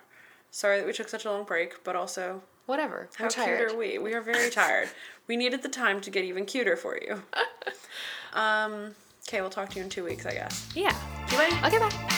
Sorry 0.52 0.78
that 0.78 0.86
we 0.86 0.92
took 0.92 1.08
such 1.08 1.24
a 1.24 1.30
long 1.30 1.42
break, 1.44 1.82
but 1.82 1.96
also 1.96 2.42
Whatever. 2.66 3.08
how 3.16 3.24
We're 3.24 3.30
tired. 3.30 3.58
cute 3.58 3.72
are 3.72 3.76
we? 3.78 3.98
We 3.98 4.14
are 4.14 4.20
very 4.20 4.50
tired. 4.50 4.90
we 5.26 5.36
needed 5.36 5.62
the 5.62 5.68
time 5.68 6.00
to 6.02 6.10
get 6.10 6.24
even 6.24 6.44
cuter 6.46 6.76
for 6.76 6.96
you. 7.00 7.22
um. 8.32 8.94
Okay, 9.26 9.40
we'll 9.40 9.50
talk 9.50 9.70
to 9.70 9.76
you 9.76 9.82
in 9.82 9.90
two 9.90 10.04
weeks, 10.04 10.24
I 10.24 10.32
guess. 10.34 10.68
Yeah. 10.74 10.94
Bye. 11.32 11.60
Okay, 11.66 11.78
bye. 11.78 12.14